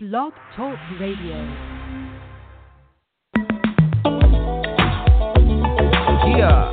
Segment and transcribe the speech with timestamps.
[0.00, 1.34] Blog Talk Radio.
[6.38, 6.70] Yeah.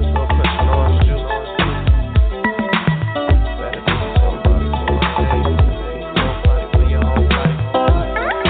[0.00, 0.64] No pressure
[1.04, 1.16] you.
[3.60, 6.00] Better be somebody for my day.
[6.16, 7.60] Nobody for your whole life.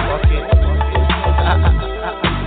[0.06, 0.46] Fuck it.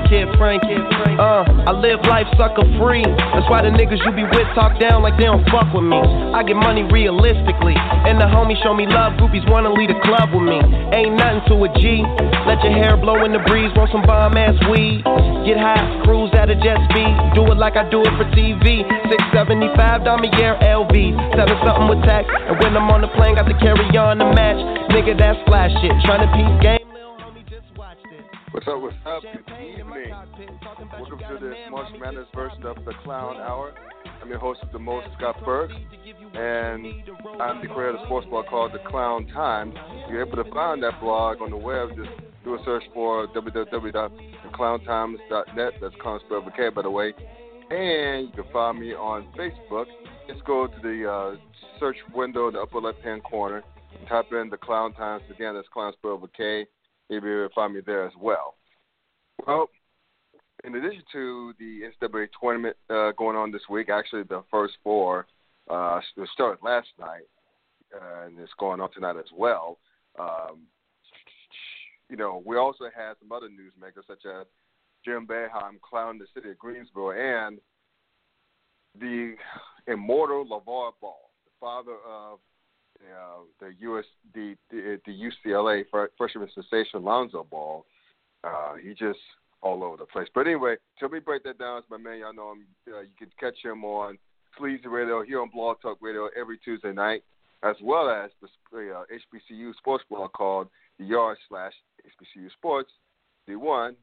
[0.07, 0.94] Kid Frank, Kid Frank.
[1.15, 3.03] Uh, I live life sucker free.
[3.31, 5.95] That's why the niggas you be with talk down like they don't fuck with me.
[6.35, 7.75] I get money realistically.
[7.75, 9.15] And the homies show me love.
[9.15, 10.59] Groupies wanna lead a club with me.
[10.91, 12.03] Ain't nothing to a G.
[12.43, 13.71] Let your hair blow in the breeze.
[13.79, 15.07] Want some bomb ass weed.
[15.47, 17.13] Get high, cruise at a jet speed.
[17.31, 18.83] Do it like I do it for TV.
[19.07, 20.93] 675 Damier LV.
[21.35, 22.27] Seven something with tax.
[22.27, 24.59] And when I'm on the plane, got to carry on the match.
[24.91, 25.95] Nigga, that's flash shit.
[26.03, 26.84] Tryna peep game,
[28.55, 29.21] What's up, what's up?
[29.21, 30.13] Good Champagne in my evening.
[30.13, 33.73] cockpit, talking about Welcome to this March Madness version of the Clown Hour.
[34.21, 36.87] I'm your host of the most, Scott Burks, and
[37.41, 39.75] I'm the creator of a sports blog called The Clown Times.
[40.09, 41.97] You're able to find that blog on the web.
[41.97, 42.11] Just
[42.45, 45.73] do a search for www.theclowntimes.net.
[45.81, 47.13] That's clown spelled with K, by the way.
[47.71, 49.87] And you can find me on Facebook.
[50.29, 51.35] Just go to the uh,
[51.77, 53.65] search window in the upper left-hand corner.
[54.07, 55.23] Type in The Clown Times.
[55.29, 56.31] Again, that's clown spelled with
[57.09, 57.15] a K.
[57.15, 58.55] Maybe you'll find me there as well.
[59.45, 59.69] Well,
[60.63, 65.27] in addition to the NCAA tournament uh, going on this week, actually the first four
[65.69, 65.99] uh,
[66.33, 67.27] started last night,
[67.95, 69.77] uh, and it's going on tonight as well.
[70.19, 70.61] Um,
[72.09, 74.45] you know, we also had some other newsmakers such as
[75.03, 77.59] Jim Boeheim clowning the city of Greensboro and
[78.99, 79.35] the
[79.87, 82.39] immortal LaVar Ball, the father of
[83.13, 85.83] uh, the US the, the UCLA
[86.17, 87.85] freshman sensation Lonzo Ball.
[88.43, 89.19] Uh, he just
[89.61, 90.27] all over the place.
[90.33, 91.79] But anyway, so let me break that down.
[91.79, 92.65] It's my man, y'all know him.
[92.87, 94.17] Uh, you can catch him on
[94.57, 97.23] Sleazy Radio here on Blog Talk Radio every Tuesday night,
[97.63, 98.29] as well as
[98.71, 100.67] the uh, HBCU sports blog called
[100.99, 101.73] The Yard slash
[102.05, 102.91] HBCU Sports.
[103.47, 103.95] The one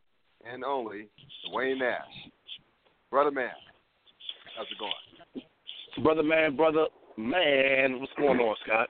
[0.51, 1.09] and only
[1.53, 2.01] Wayne Nash,
[3.11, 3.51] brother man.
[4.57, 6.05] How's it going?
[6.05, 6.87] Brother man, brother
[7.17, 8.89] man, what's going on, Scott?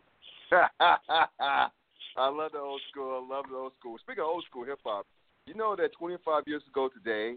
[2.17, 3.27] I love the old school.
[3.31, 3.97] I love the old school.
[4.03, 5.07] Speaking of old school hip hop,
[5.47, 7.37] you know that 25 years ago today,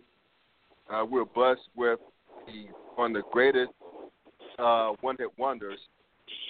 [0.94, 2.00] uh, we were blessed with
[2.46, 3.72] the one of the greatest
[4.59, 5.79] uh, one-hit wonders,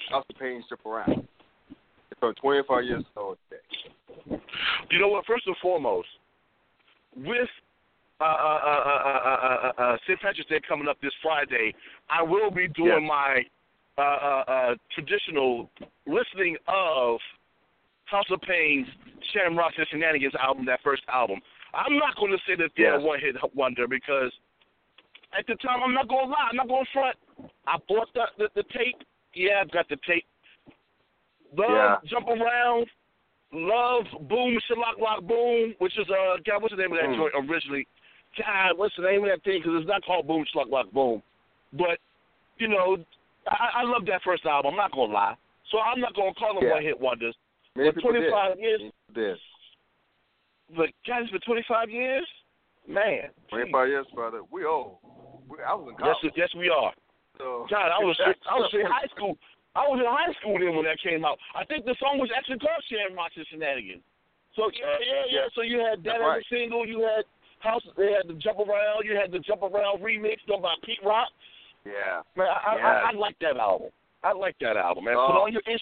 [0.09, 1.27] House of Pain, Strip Around.
[2.19, 4.41] So 25 years ago today.
[4.89, 5.25] You know what?
[5.25, 6.07] First and foremost,
[7.15, 7.49] with
[8.19, 10.19] uh, uh, uh, uh, uh, uh, uh, St.
[10.21, 11.73] Patrick's Day coming up this Friday,
[12.09, 13.07] I will be doing Yes.
[13.07, 13.43] my
[13.97, 15.69] uh, uh, uh, traditional
[16.05, 17.19] listening of
[18.05, 18.87] House of Pain's
[19.33, 21.39] Shamrocks and Shenanigans album, that first album.
[21.73, 23.01] I'm not going to say that they're Yes.
[23.01, 24.31] a one-hit wonder because
[25.37, 27.17] at the time, I'm not going to lie, I'm not going to front.
[27.67, 29.01] I bought the, the the tape.
[29.33, 30.25] Yeah, I've got the tape.
[31.57, 31.95] Love, Yeah.
[32.05, 32.87] jump around.
[33.51, 37.17] Love, boom, shalock, lock, boom, which is uh, God, what's the name of that Mm.
[37.17, 37.87] joint originally?
[38.37, 39.59] God, what's the name of that thing?
[39.61, 41.21] Because it's not called Boom, Shalock, Lock, Boom.
[41.73, 41.99] But
[42.57, 42.97] you know,
[43.47, 44.71] I, I love that first album.
[44.73, 45.35] I'm not gonna lie.
[45.71, 46.73] So I'm not gonna call them Yeah.
[46.73, 47.35] one hit wonders.
[47.75, 48.63] Many But 25 did.
[48.63, 48.81] years,
[49.13, 49.37] did.
[50.75, 52.27] but guys, for 25 years,
[52.87, 53.29] man.
[53.49, 54.41] 25 years, brother.
[54.49, 54.97] We old.
[55.47, 56.33] We, I was in Yes, college.
[56.35, 56.93] yes, we are.
[57.37, 57.67] so.
[57.69, 58.17] God, I was
[58.49, 59.37] I was in high school.
[59.75, 61.37] I was in high school then when that came out.
[61.53, 64.01] I think the song was actually called Shamrocks and Shenanigans.
[64.55, 65.21] So yeah, yeah, yeah.
[65.29, 65.47] Yeah.
[65.53, 66.87] So you had that That's as a single.
[66.87, 67.27] You had
[67.59, 67.83] House.
[67.97, 69.03] They had the Jump Around.
[69.03, 71.27] You had the Jump Around remix done by Pete Rock.
[71.85, 72.21] Yeah.
[72.35, 72.85] Man, I, I, Yeah.
[72.87, 73.89] I, I like that album.
[74.23, 75.13] I like that album, man.
[75.15, 75.45] Put Oh.
[75.45, 75.81] on your ish,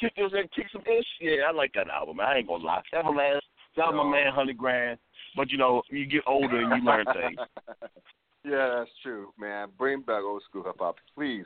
[0.00, 1.06] kick those and kick some ish.
[1.20, 2.18] Yeah, I like that album.
[2.18, 2.26] Man.
[2.26, 2.82] I ain't gonna lie.
[2.94, 3.40] Everlast,
[3.76, 4.04] that was No.
[4.04, 4.98] my man, Hundred Grand.
[5.36, 7.38] But you know, you get older and you learn things.
[8.44, 9.68] yeah, that's true, man.
[9.78, 11.44] Bring back old school hip hop, please.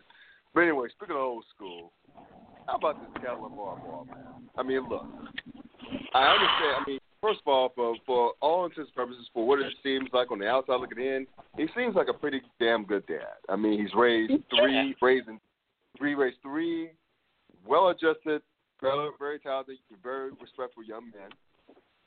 [0.55, 1.93] But anyway, speaking of old school,
[2.67, 3.77] how about this Cal Lamar
[4.07, 4.49] man?
[4.57, 5.05] I mean, look,
[6.15, 6.77] I understand.
[6.79, 10.09] I mean, first of all, for for all intents and purposes, for what it seems
[10.13, 11.27] like on the outside looking in,
[11.57, 13.41] he seems like a pretty damn good dad.
[13.49, 15.41] I mean, he's raised three, raising
[15.97, 16.91] three, raised three,
[17.67, 18.43] well-adjusted,
[18.81, 21.31] very, very talented, very respectful young men.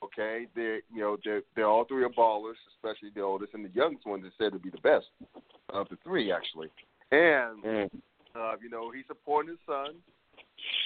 [0.04, 3.70] Okay, they you know they they're all three are ballers, especially the oldest and the
[3.74, 5.06] youngest one is said to be the best
[5.70, 6.68] of the three actually.
[7.10, 7.90] And Mm.
[8.36, 9.96] uh, you know he's supporting his son,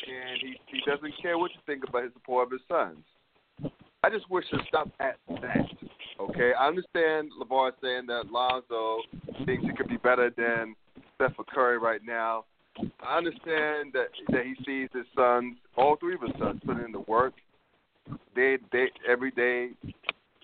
[0.09, 3.05] and he he doesn't care what you think about his support of his sons.
[4.03, 5.67] I just wish to stop at that.
[6.21, 8.99] Okay, I understand LaVar saying that Lonzo
[9.47, 10.75] thinks he could be better than
[11.15, 12.45] Steph Curry right now.
[13.07, 16.93] I understand that that he sees his sons, all three of his sons, putting in
[16.93, 17.35] the work.
[18.35, 19.71] They they every day,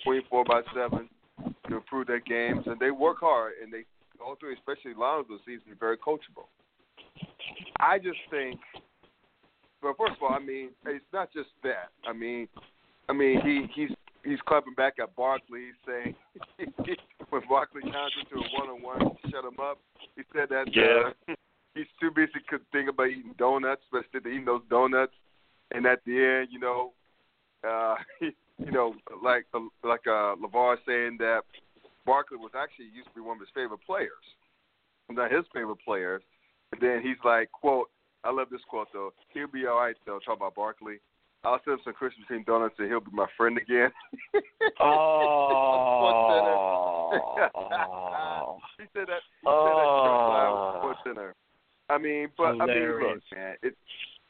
[0.04, 1.08] twenty four by seven,
[1.68, 3.54] to improve their games, and they work hard.
[3.62, 3.84] And they
[4.24, 6.46] all three, especially Lonzo, seems to be very coachable.
[7.80, 8.60] I just think
[9.80, 11.90] but first of all, I mean, it's not just that.
[12.06, 12.48] I mean,
[13.08, 16.14] I mean, he he's he's clapping back at Barkley, saying
[17.30, 19.78] when Barkley challenged him to a one on one, shut him up.
[20.16, 21.10] He said that yeah.
[21.28, 21.34] uh,
[21.74, 25.12] he's too busy to think about eating donuts, but instead of eating those donuts,
[25.72, 26.92] and at the end, you know,
[27.66, 29.46] uh, you know, like
[29.82, 31.42] like uh, LaVar saying that
[32.04, 34.24] Barkley was actually used to be one of his favorite players,
[35.10, 36.22] not his favorite players.
[36.70, 37.88] And then he's like, "quote
[38.24, 39.12] I love this quote though.
[39.32, 40.18] He'll be all right though.
[40.24, 40.98] Talk about Barkley.
[41.44, 43.90] I'll send him some Krispy Kreme donuts and he'll be my friend again.
[44.80, 45.78] oh.
[48.78, 49.22] he said that.
[49.40, 50.80] He oh.
[50.82, 51.34] said that dinner.
[51.34, 51.94] Oh.
[51.94, 52.68] I mean, but Hilarious.
[52.72, 53.76] I mean, look, man, it's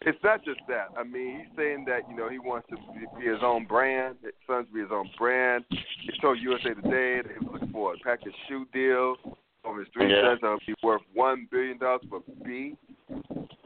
[0.02, 0.88] it's not just that.
[0.96, 4.16] I mean, he's saying that you know he wants to be, be his own brand.
[4.22, 5.64] His sons be his own brand.
[5.70, 9.16] He told USA Today that he was looking for a package shoe deal.
[9.64, 10.22] Over his three Yeah.
[10.22, 12.76] sons, that would be worth one billion dollars for B.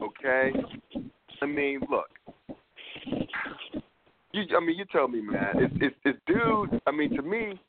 [0.01, 0.51] Okay,
[1.41, 2.09] I mean, look.
[4.33, 5.53] You, I mean, you tell me, man.
[5.55, 6.81] It's, it's, it's dude.
[6.87, 7.59] I mean, to me,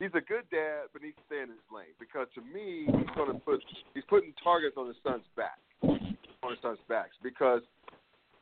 [0.00, 3.34] he's a good dad, but he's staying in his lane because to me, he's to
[3.44, 3.60] put
[3.94, 7.62] he's putting targets on his son's back, on his son's backs because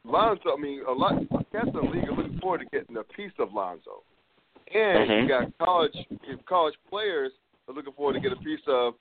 [0.04, 0.56] Lonzo.
[0.56, 1.18] I mean, a lot
[1.52, 4.02] cats in the league are looking forward to getting a piece of Lonzo,
[4.72, 5.22] and Mhm.
[5.22, 7.32] you got college if college players
[7.68, 8.94] are looking forward to get a piece of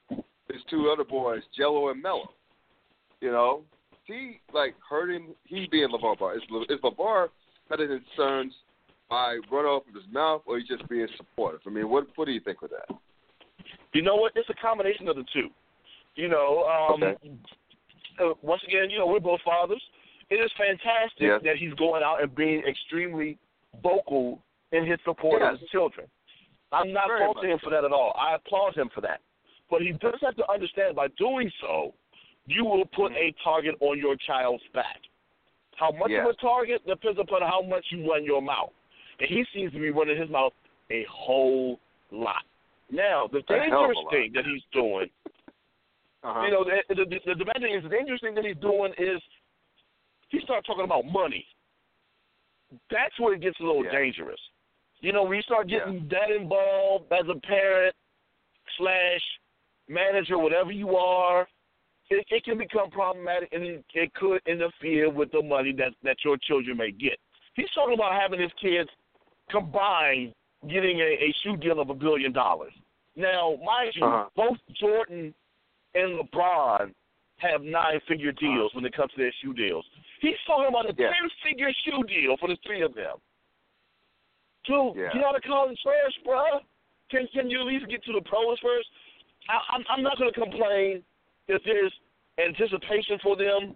[0.52, 2.34] his two other boys, Gelo and Melo.
[3.22, 3.64] You know,
[4.04, 5.36] he like hurting.
[5.46, 6.32] He being LaVar Ball.
[6.32, 7.30] Is, Le- is LaVar
[7.70, 8.54] cutting his sons
[9.10, 11.62] by run off of his mouth, or he's just being supportive?
[11.66, 12.96] I mean, what what do you think of that?
[13.94, 14.34] You know what?
[14.36, 15.50] It's a combination of the two.
[16.16, 17.32] You know, um, Okay.
[18.20, 19.82] uh, once again, you know, we're both fathers.
[20.30, 21.42] It is fantastic Yes.
[21.44, 23.38] that he's going out and being extremely
[23.82, 24.42] vocal
[24.72, 26.08] in his support of his children.
[26.72, 28.14] I'm not Very faulting him for that at all.
[28.18, 29.22] I applaud him for that.
[29.70, 31.94] But he does have to understand by doing so,
[32.46, 35.00] you will put a target on your child's back.
[35.78, 36.26] How much Yes.
[36.26, 38.74] of a target depends upon how much you run your mouth.
[39.20, 40.54] And he seems to be running his mouth
[40.92, 41.80] a whole
[42.12, 42.44] lot.
[42.90, 45.10] Now, the A hell of a dangerous thing that he's doing
[46.24, 46.42] Uh-huh.
[46.44, 48.92] you know, the, the, the, the bad thing is, the dangerous thing that he's doing
[48.98, 49.22] is
[50.30, 51.46] he starts talking about money.
[52.90, 53.92] That's where it gets a little Yeah.
[53.92, 54.40] dangerous.
[55.00, 57.96] You know, when you start getting that involved as a parent
[58.78, 59.22] slash
[59.88, 61.48] manager, whatever you are,
[62.10, 66.18] it, it can become problematic, and it, it could interfere with the money that that
[66.24, 67.18] your children may get.
[67.56, 68.90] He's talking about having his kids
[69.50, 70.34] combined
[70.70, 72.74] getting a, a shoe deal of a billion dollars.
[73.16, 74.30] Now, mind you, Uh-huh.
[74.36, 75.34] both Jordan
[75.96, 76.94] and LeBron
[77.38, 78.46] have nine figure Uh-huh.
[78.48, 79.86] deals when it comes to their shoe deals.
[80.22, 81.12] He's talking about a Yeah.
[81.12, 83.18] ten figure shoe deal for the three of them.
[84.66, 85.14] Dude, Yeah.
[85.14, 86.62] get out of college first, bruh.
[87.10, 88.90] Can can you at least get to the pros first?
[89.48, 91.04] I, I'm I'm not gonna complain
[91.48, 91.94] if there's
[92.40, 93.76] anticipation for them,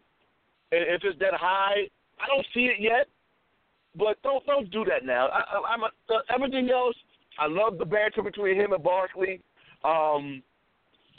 [0.71, 1.88] and if it's that high.
[2.21, 3.07] I don't see it yet,
[3.97, 5.27] but don't don't do that now.
[5.27, 6.95] I, I, I'm a, uh, everything else.
[7.39, 9.41] I love the banter between him and Barkley.
[9.83, 10.44] Um,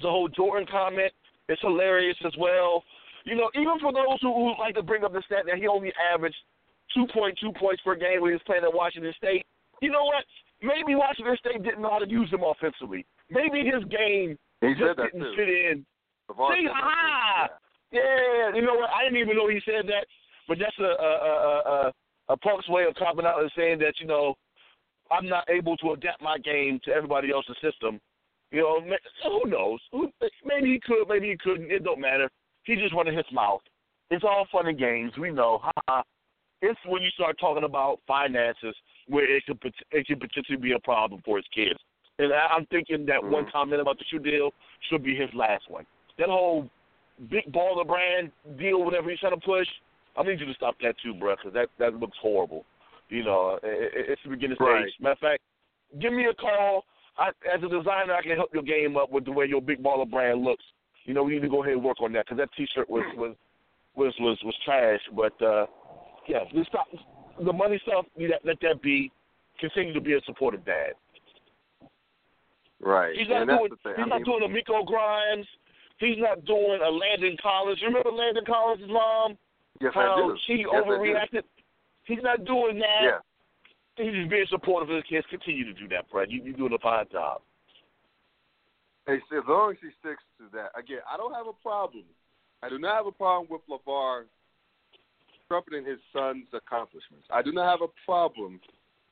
[0.00, 1.12] the whole Jordan comment
[1.48, 2.84] is hilarious as well.
[3.24, 5.66] You know, even for those who, who like to bring up the stat that he
[5.66, 6.36] only averaged
[6.96, 9.46] 2.2 points per game when he was playing at Washington State.
[9.80, 10.24] You know what?
[10.60, 13.06] Maybe Washington State didn't know how to use him offensively.
[13.30, 15.34] Maybe his game he just didn't too.
[15.36, 15.86] fit in.
[16.30, 16.82] LaVar See, said that too.
[16.82, 17.48] ah!
[17.92, 18.54] Yeah.
[18.54, 18.90] You know what?
[18.90, 20.06] I didn't even know he said that,
[20.48, 21.92] but that's a a a, a,
[22.30, 24.34] a punk's way of copping out and saying that you know
[25.10, 28.00] I'm not able to adapt my game to everybody else's system.
[28.50, 29.80] You know, who knows?
[30.44, 31.70] Maybe he could, maybe he couldn't.
[31.70, 32.28] It don't matter.
[32.64, 33.62] He just running his mouth.
[34.10, 35.12] It's all fun and games.
[35.18, 35.58] We know.
[35.62, 36.02] Ha-ha.
[36.60, 38.74] It's when you start talking about finances
[39.08, 39.58] where it could
[39.90, 41.78] it could potentially be a problem for his kids.
[42.18, 43.52] And I'm thinking that one Mhm.
[43.52, 44.52] comment about the shoe deal
[44.88, 45.86] should be his last one.
[46.18, 46.68] That whole
[47.30, 49.66] big baller brand deal, whatever he's trying to push,
[50.16, 52.64] I need you to stop that too, bro, because that that looks horrible.
[53.08, 54.84] You know, it, it- it's the beginning Right.
[54.88, 55.00] stage.
[55.00, 55.40] Matter of fact,
[56.00, 56.84] give me a call.
[57.18, 59.82] I, as a designer, I can help your game up with the way your big
[59.82, 60.64] baller brand looks.
[61.04, 63.04] You know, we need to go ahead and work on that because that T-shirt was
[63.16, 63.34] was
[63.96, 65.00] was was, was trash.
[65.14, 65.66] But uh,
[66.28, 66.86] yeah, just stop
[67.44, 68.06] the money stuff.
[68.18, 69.10] Let, let that be.
[69.60, 70.92] Continue to be a supportive dad.
[72.80, 73.14] Right.
[73.16, 73.70] He's not and doing.
[73.84, 73.90] the.
[73.96, 75.46] He's I not doing a Miko Grimes.
[75.98, 77.80] He's not doing a Landon Collins.
[77.82, 79.36] Remember Landon Collins' mom?
[79.80, 80.36] yes, I do.
[80.46, 81.42] she yes, overreacted.
[82.04, 83.02] He's not doing that.
[83.02, 83.18] Yeah.
[83.96, 85.26] He's just being supportive of his kids.
[85.28, 86.30] Continue to do that, Brad.
[86.30, 87.42] You, you're doing a fine job.
[89.06, 92.04] Hey, as long as he sticks to that, again, I don't have a problem.
[92.62, 94.24] I do not have a problem with LaVar
[95.48, 97.26] trumpeting his son's accomplishments.
[97.30, 98.60] I do not have a problem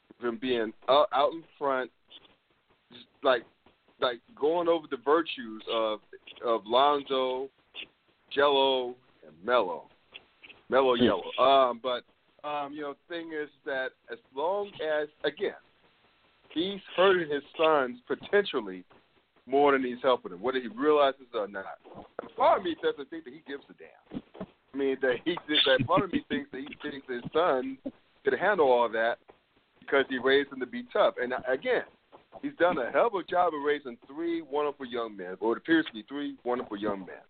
[0.08, 1.90] with him being out, out in front,
[2.92, 3.42] just like
[4.00, 6.00] like going over the virtues of
[6.44, 7.48] of Lonzo,
[8.36, 8.94] Gelo,
[9.26, 9.84] and Melo.
[10.68, 11.30] mellow yellow.
[11.38, 12.04] Um, but
[12.46, 15.52] um, you know, thing is that as long as again,
[16.52, 18.84] he's hurting his sons potentially
[19.46, 21.78] more than he's helping them, whether he realizes it or not.
[22.22, 24.22] And part of me doesn't think that he gives a damn.
[24.72, 27.76] I mean, that he that part of me thinks that he thinks his son
[28.24, 29.16] could handle all that
[29.80, 31.14] because he raised them to be tough.
[31.20, 31.82] And again,
[32.42, 35.58] he's done a hell of a job of raising three wonderful young men, or it
[35.58, 37.24] appears to be three wonderful young men.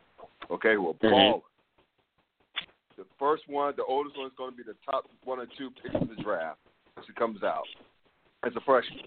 [0.50, 1.06] Okay, who are mm-hmm.
[1.06, 1.42] ballers.
[2.96, 5.70] The first one, the oldest one, is going to be the top one or two
[5.82, 6.58] picks in the draft
[6.98, 7.64] as he comes out
[8.44, 9.04] as a freshman,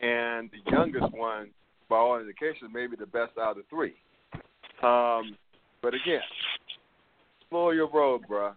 [0.00, 1.50] and the youngest one,
[1.88, 3.94] by all indications, maybe the best out of the three.
[4.82, 5.36] Um,
[5.82, 6.20] but again,
[7.48, 8.54] slow your roll, bruh.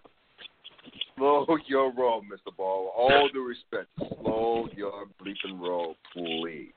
[1.18, 2.56] Slow your roll, Mr.
[2.56, 2.92] Ball.
[2.96, 6.74] All due respect, slow your bleeping roll, please.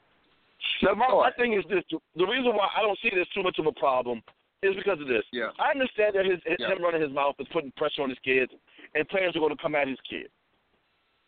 [0.83, 3.59] Now, my, my thing is this: the reason why I don't see this too much
[3.59, 4.23] of a problem
[4.63, 5.23] is because of this.
[5.33, 5.51] Yeah.
[5.59, 6.73] I understand that his, his yeah.
[6.73, 8.53] him running his mouth is putting pressure on his kids,
[8.95, 10.31] and players are going to come at his kids.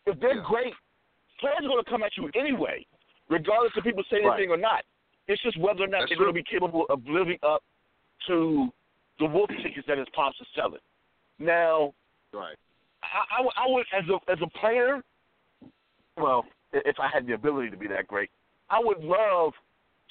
[0.05, 0.47] If they're yeah.
[0.47, 0.73] great,
[1.39, 2.85] players are going to come at you anyway,
[3.29, 4.83] regardless of people say anything or not.
[5.27, 6.33] It's just whether or not That's they're true.
[6.33, 7.61] going to be capable of living up
[8.27, 8.69] to
[9.19, 10.81] the wolf tickets that his pops are selling.
[11.37, 11.93] Now,
[12.33, 12.57] right.
[13.03, 15.01] I, I, I would as a as a player,
[16.17, 18.29] well, if I had the ability to be that great,
[18.69, 19.53] I would love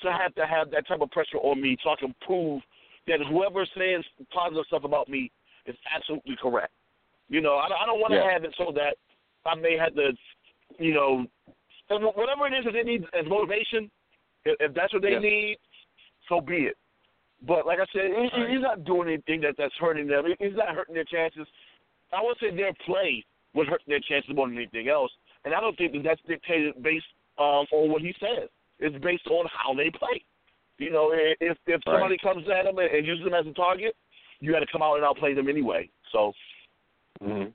[0.03, 2.63] to have to have that type of pressure on me so I can prove
[3.07, 5.31] that whoever says positive stuff about me
[5.67, 6.73] is absolutely correct.
[7.29, 8.33] You know, I, I don't want to Yeah.
[8.33, 8.97] have it so that
[9.45, 10.13] I may have to,
[10.79, 11.27] you know,
[11.89, 13.91] whatever it is that they need as motivation.
[14.45, 15.19] If, if that's what they Yeah.
[15.19, 15.59] need,
[16.29, 16.77] so be it.
[17.47, 20.25] But like I said, he, he's not doing anything that that's hurting them.
[20.39, 21.47] He's not hurting their chances.
[22.13, 23.25] I would say their play
[23.55, 25.11] would hurt their chances more than anything else.
[25.45, 27.07] And I don't think that that's dictated based
[27.39, 28.49] um, on what he says.
[28.79, 30.23] It's based on how they play.
[30.79, 33.97] You know, if if somebody comes at them and, and uses them as a target,
[34.41, 35.89] you got to come out and outplay them anyway.
[36.13, 36.33] So,
[37.23, 37.51] Mm-hmm.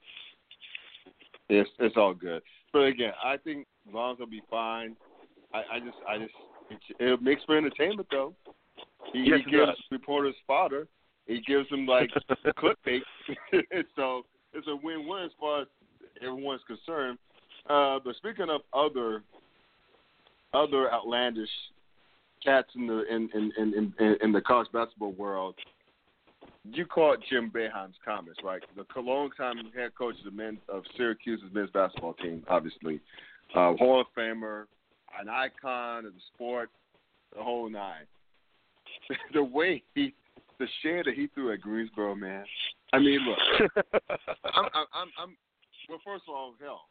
[1.49, 2.41] It's it's all good.
[2.71, 4.95] But again, I think Vaughn will be fine.
[5.53, 6.33] I, I just I just
[6.69, 8.33] it, it makes for entertainment though.
[9.11, 9.77] He, Yes, he gives does.
[9.91, 10.87] reporters fodder.
[11.27, 12.09] He gives them like
[12.57, 13.01] clickbait.
[13.95, 15.67] so it's a win-win as far as
[16.21, 17.17] everyone's concerned.
[17.69, 19.23] Uh, but speaking of other
[20.53, 21.49] other outlandish
[22.43, 25.55] cats in the in in in, in, in the college basketball world,
[26.65, 28.61] you caught Jim Boeheim's comments, right?
[28.75, 32.99] The longtime head coach of the men of Syracuse's men's basketball team, obviously,
[33.55, 34.65] uh, Hall of Famer,
[35.19, 36.69] an icon of the sport,
[37.35, 38.05] the whole nine.
[39.33, 40.13] the way he,
[40.63, 42.45] the share that he threw at Greensboro, man.
[42.93, 43.71] I mean, look,
[44.45, 45.37] I'm, I'm, I'm, I'm,
[45.89, 46.83] well, first of all, hell,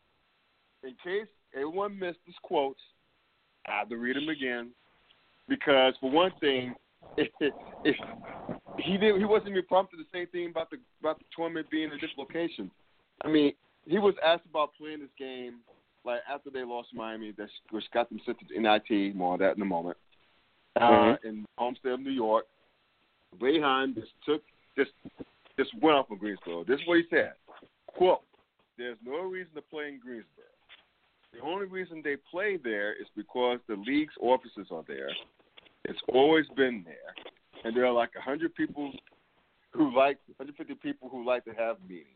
[0.82, 2.80] in case everyone missed his quotes,
[3.66, 4.72] I have to read them again
[5.48, 6.74] because, for one thing,
[7.16, 7.28] if,
[7.84, 7.96] if
[8.78, 11.90] he didn't, he wasn't even prompted to say anything about the about the tournament being
[11.92, 12.70] a dislocation.
[13.22, 13.54] I mean,
[13.86, 15.60] he was asked about playing this game
[16.04, 19.16] like after they lost Miami, that which got them sent to the NIT.
[19.16, 19.96] More on that in a moment.
[20.80, 22.46] Uh, in Homestead, New York,
[23.38, 24.42] Boeheim just took
[24.76, 24.90] just
[25.58, 26.64] just went off on Greensboro.
[26.64, 27.32] This is what he said:
[27.86, 28.22] "Quote:
[28.78, 30.46] There's no reason to play in Greensboro.
[31.32, 35.08] The only reason they play there is because the league's offices are there.
[35.84, 37.14] It's always been there,
[37.64, 38.92] and there are like a hundred people
[39.72, 42.06] who like 150 people who like to have meetings.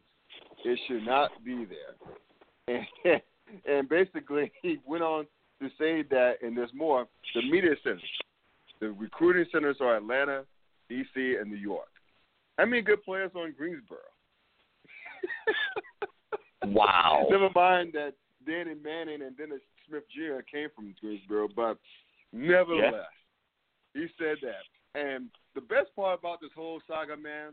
[0.65, 1.95] It should not be there."
[2.69, 2.87] And,
[3.67, 5.27] and basically, he went on
[5.61, 7.07] to say that, and there's more.
[7.35, 8.03] The media centers,
[8.81, 10.45] the recruiting centers are Atlanta,
[10.89, 11.89] D.C., and New York.
[12.59, 13.99] How many good players in Greensboro?
[16.65, 17.27] wow.
[17.31, 18.15] Never mind that
[18.47, 20.41] Danny Manning and Dennis Smith Jr.
[20.51, 21.79] came from Greensboro, but
[22.33, 23.05] nevertheless,
[23.95, 25.01] he said that.
[25.01, 27.53] And the best part about this whole saga, man,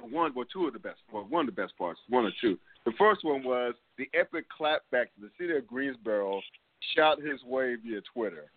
[0.00, 2.58] one, or two of the best, well, one of the best parts, one or two.
[2.86, 6.40] The first one was the epic clapback to the city of Greensboro
[6.96, 8.50] shot his way via Twitter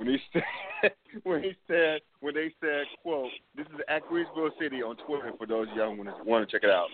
[0.00, 0.42] when he said
[1.24, 5.46] when he said when they said, "quote This is at Greensboro City on Twitter for
[5.46, 6.88] those young ones who want to check it out."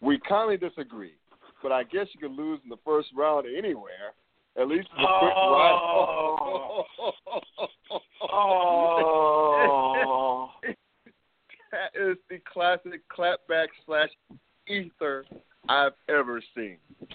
[0.00, 1.14] We kindly disagree,
[1.62, 4.12] but I guess you could lose in the first round anywhere.
[4.60, 6.84] At least it's a quick Oh.
[7.92, 8.00] ride.
[8.32, 10.50] Oh.
[11.72, 14.08] that is the classic clapback slash
[14.68, 15.24] ether
[15.68, 16.76] I've ever seen.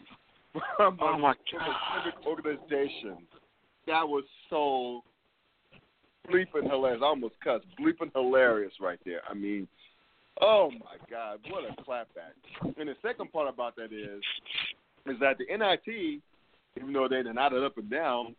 [0.78, 3.18] From Oh, my civic organization.
[3.88, 4.29] That was so bleeping hilarious.
[7.02, 7.66] I almost cussed.
[7.80, 9.22] Bleeping hilarious right there.
[9.30, 9.68] I mean,
[10.42, 12.76] oh my God, what a clapback.
[12.78, 14.22] And the second part about that is,
[15.06, 16.22] is that the NIT,
[16.78, 18.36] even though they're not up and down,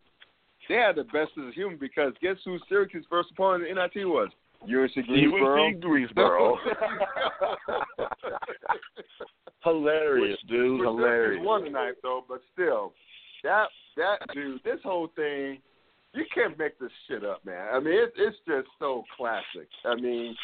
[0.69, 3.83] they had the best as a human because guess who Syracuse first opponent in the
[3.95, 4.29] NIT was?
[4.63, 5.67] UNC Greensboro.
[5.67, 6.59] UNC Greensboro.
[9.65, 10.81] Hilarious, dude.
[10.81, 11.45] Hilarious.
[11.45, 12.93] One tonight though, but still,
[13.43, 15.59] that that dude, this whole thing,
[16.41, 17.69] can't make this shit up, man.
[17.73, 19.69] I mean, it, it's just so classic.
[19.85, 20.37] I mean,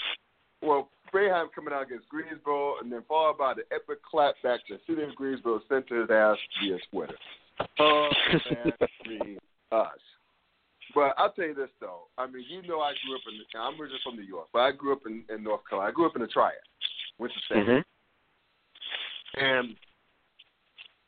[0.63, 5.03] well, Boeheim coming out against Greensboro, and then followed by the epic clapback the city
[5.03, 7.15] of Greensboro sent his ass via Twitter.
[7.79, 8.11] Oh
[8.51, 8.73] man,
[9.09, 9.39] me,
[9.73, 9.89] us.
[10.95, 12.03] But I'll tell you this though.
[12.19, 13.61] I mean, you know, I grew up in.
[13.61, 15.91] I'm originally from New York, but I grew up in, in North Carolina.
[15.91, 16.55] I grew up in the Triad,
[17.19, 17.67] Winston State.
[17.67, 17.85] Mhm.
[19.39, 19.77] And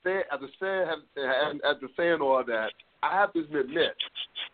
[0.05, 3.95] say, after saying, have, after saying all that, I have to admit,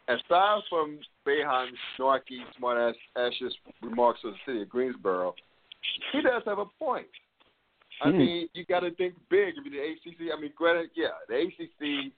[0.08, 5.34] aside from Boeheim's snarky, smart ass, ashes remarks of the city of Greensboro,
[6.12, 7.06] he does have a point.
[8.02, 8.18] I Hmm.
[8.18, 9.54] mean, you got to think big.
[9.56, 10.32] I mean, the ACC.
[10.36, 12.12] I mean, granted, yeah, the ACC,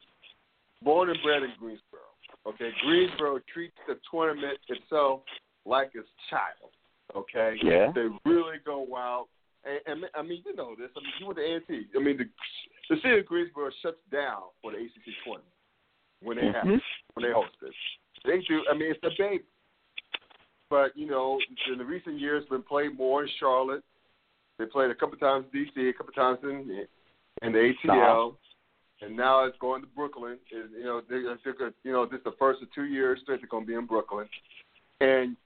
[0.83, 2.01] born and bred in Greensboro.
[2.47, 5.23] Okay, Greensboro treats the tournament itself
[5.65, 6.71] like its child.
[7.15, 7.93] Okay, Yeah.
[7.93, 9.29] they really go out.
[9.65, 10.91] And, and I mean, you know this.
[10.97, 11.89] I mean, you went to A&T.
[11.95, 12.29] I mean, the
[12.89, 15.53] the city of Greensboro shuts down for the ACC tournament
[16.23, 16.81] when they have Mhm.
[17.15, 17.75] when they host it.
[18.25, 18.65] They do.
[18.71, 19.45] I mean, it's the baby.
[20.69, 21.39] But you know,
[21.71, 23.85] in the recent years, been played more in Charlotte.
[24.59, 26.87] They played a couple times in DC, a couple times in
[27.43, 28.37] in the ATL,
[29.03, 30.39] and now it's going to Brooklyn.
[30.51, 33.21] It, you know, they, they're good- you know, this is the first of two years
[33.23, 34.29] straight they're going to be in Brooklyn,
[35.01, 35.37] and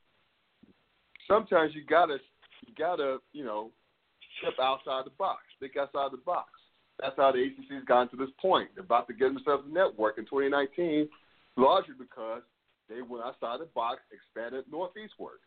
[1.27, 2.19] sometimes you gotta
[2.67, 3.73] you gotta you know
[4.41, 6.50] step outside the box, think outside the box.
[7.00, 8.71] That's how the ACC's gotten to this point.
[8.75, 11.09] They're about to get themselves a network in 2019,
[11.57, 12.42] largely because
[12.88, 15.40] they went outside the box, expanded northeastward.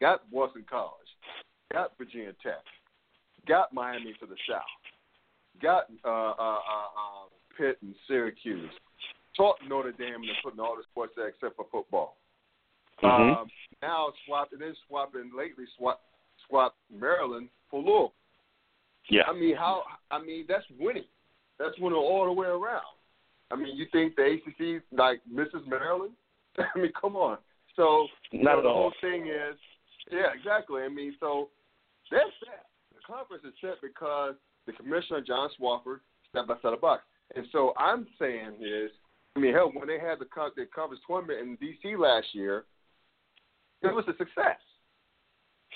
[0.00, 1.10] Got Boston College,
[1.72, 2.62] got Virginia Tech,
[3.46, 4.62] got Miami to the south,
[5.62, 7.26] got uh, uh, uh, uh,
[7.56, 8.70] Pitt and Syracuse,
[9.36, 12.16] taught Notre Dame and putting all the sports there except for football.
[13.02, 13.36] Mhm.
[13.36, 13.50] Um,
[13.80, 16.00] now swapping, then swapping lately, swap
[16.48, 18.12] swap Maryland for Louisville.
[19.08, 19.22] Yeah.
[19.28, 19.82] I mean, how?
[20.10, 21.04] I mean, that's winning.
[21.58, 22.82] That's winning all the way around.
[23.50, 25.66] I mean, you think the ACC like Mrs.
[25.66, 26.12] Maryland?
[26.58, 27.38] I mean, come on.
[27.76, 29.56] So you know, the whole thing is,
[30.10, 30.82] yeah, exactly.
[30.82, 31.48] I mean, so
[32.10, 32.66] that's set.
[32.94, 34.34] The conference is set because
[34.66, 37.02] the commissioner John Swofford stepped outside the box.
[37.34, 38.90] And so I'm saying is,
[39.36, 41.96] I mean, hell, when they had the, the conference tournament in D.C.
[41.96, 42.64] last year,
[43.82, 44.60] it was a success.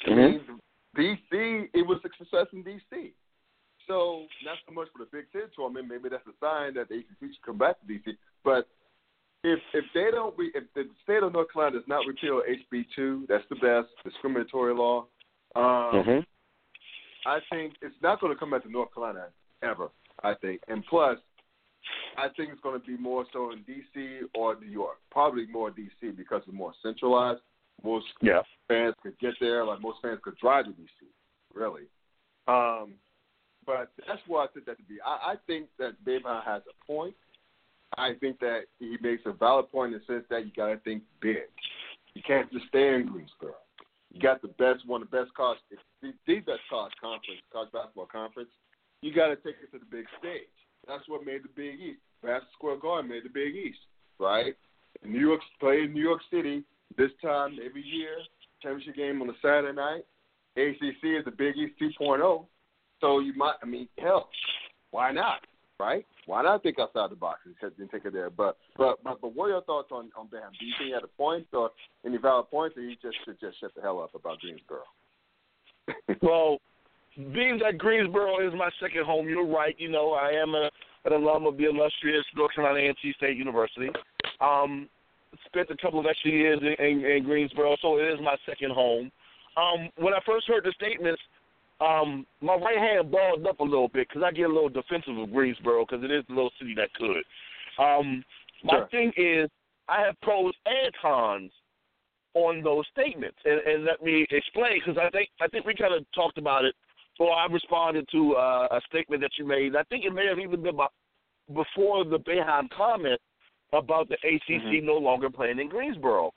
[0.07, 0.17] I Mhm.
[0.17, 0.61] mean,
[0.97, 3.13] DC, it was a success in DC.
[3.87, 5.89] So not so much for the Big Ten tournament.
[5.89, 8.17] Maybe that's a sign that the ACC should come back to DC.
[8.45, 8.69] But
[9.45, 12.87] if if they don't, re, if the state of North Carolina does not repeal HB
[12.95, 15.07] two, that's the best discriminatory law.
[15.55, 16.27] Um, Mhm.
[17.27, 19.29] I think it's not going to come back to North Carolina
[19.63, 19.91] ever.
[20.23, 21.19] I think, and plus,
[22.17, 24.21] I think it's going to be more so in D.C.
[24.35, 24.99] or New York.
[25.11, 26.11] Probably more D.C.
[26.11, 27.43] because it's more centralized.
[27.83, 28.43] Most Yeah.
[28.69, 29.65] fans could get there.
[29.65, 31.07] Like most fans could drive to DC,
[31.55, 31.83] really.
[32.49, 32.95] Um,
[33.65, 35.01] but that's what I think that to be.
[35.05, 37.15] I, I think that Boeheim has a point.
[37.99, 40.77] I think that he makes a valid point in the sense that you got to
[40.79, 41.49] think big.
[42.15, 43.55] You can't just stay in Greensboro.
[44.13, 45.59] You got the best, one of the best college,
[46.03, 48.49] the, the best college conference, college basketball conference.
[49.03, 50.49] You got to take it to the big stage.
[50.87, 52.01] That's what made the Big East.
[52.25, 53.79] Madison Square Garden made the Big East,
[54.19, 54.55] right?
[55.05, 56.65] New York play in New York City
[56.97, 58.17] this time every year.
[58.63, 60.05] Championship game on a Saturday night.
[60.57, 62.47] ACC is the Big East 2.0.
[63.01, 64.31] So you might, I mean, hell,
[64.91, 65.41] why not,
[65.79, 66.07] right?
[66.25, 67.55] Why not think outside the box and
[67.91, 68.31] take- it there?
[68.31, 70.51] But but but, but what are your thoughts on on Bam?
[70.59, 71.71] Do you think he had a point or
[72.05, 74.83] any valid points, or he just should just shut the hell up about Greensboro?
[76.23, 76.59] Well,
[77.17, 79.75] being that Greensboro is my second home, you're right.
[79.79, 80.71] You know, I am a,
[81.05, 83.89] an alum of the illustrious North Carolina A&T State University.
[84.41, 84.89] Um,
[85.47, 88.73] spent a couple of extra years in, in, in Greensboro, so it is my second
[88.73, 89.11] home.
[89.57, 91.21] Um, when I first heard the statements,
[91.81, 95.17] um, my right hand balled up a little bit because I get a little defensive
[95.17, 97.25] of Greensboro because it is a little city that could.
[97.83, 98.25] Um,
[98.65, 99.51] my thing is,
[99.89, 101.53] I have pros and cons
[102.35, 105.95] on those statements, and, and let me explain because I think I think we kind
[105.95, 106.75] of talked about it,
[107.19, 109.77] or I responded to uh, a statement that you made.
[109.77, 110.93] I think it may have even been about
[111.49, 113.21] before the Boeheim comment
[113.79, 116.33] about the ACC no longer playing in Greensboro,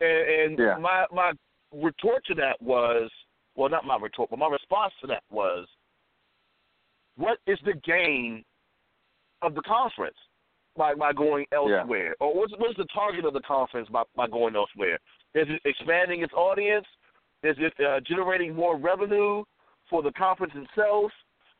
[0.00, 0.76] and, and Yeah.
[0.78, 1.32] my my
[1.72, 3.10] retort to that was,
[3.54, 5.66] well, not my retort, but my response to that was,
[7.16, 8.44] what is the gain
[9.42, 10.16] of the conference
[10.76, 14.54] by by going elsewhere, or what's what's the target of the conference by by going
[14.56, 14.98] elsewhere?
[15.34, 16.86] Is it expanding its audience?
[17.42, 19.44] Is it uh, generating more revenue
[19.88, 21.10] for the conference itself?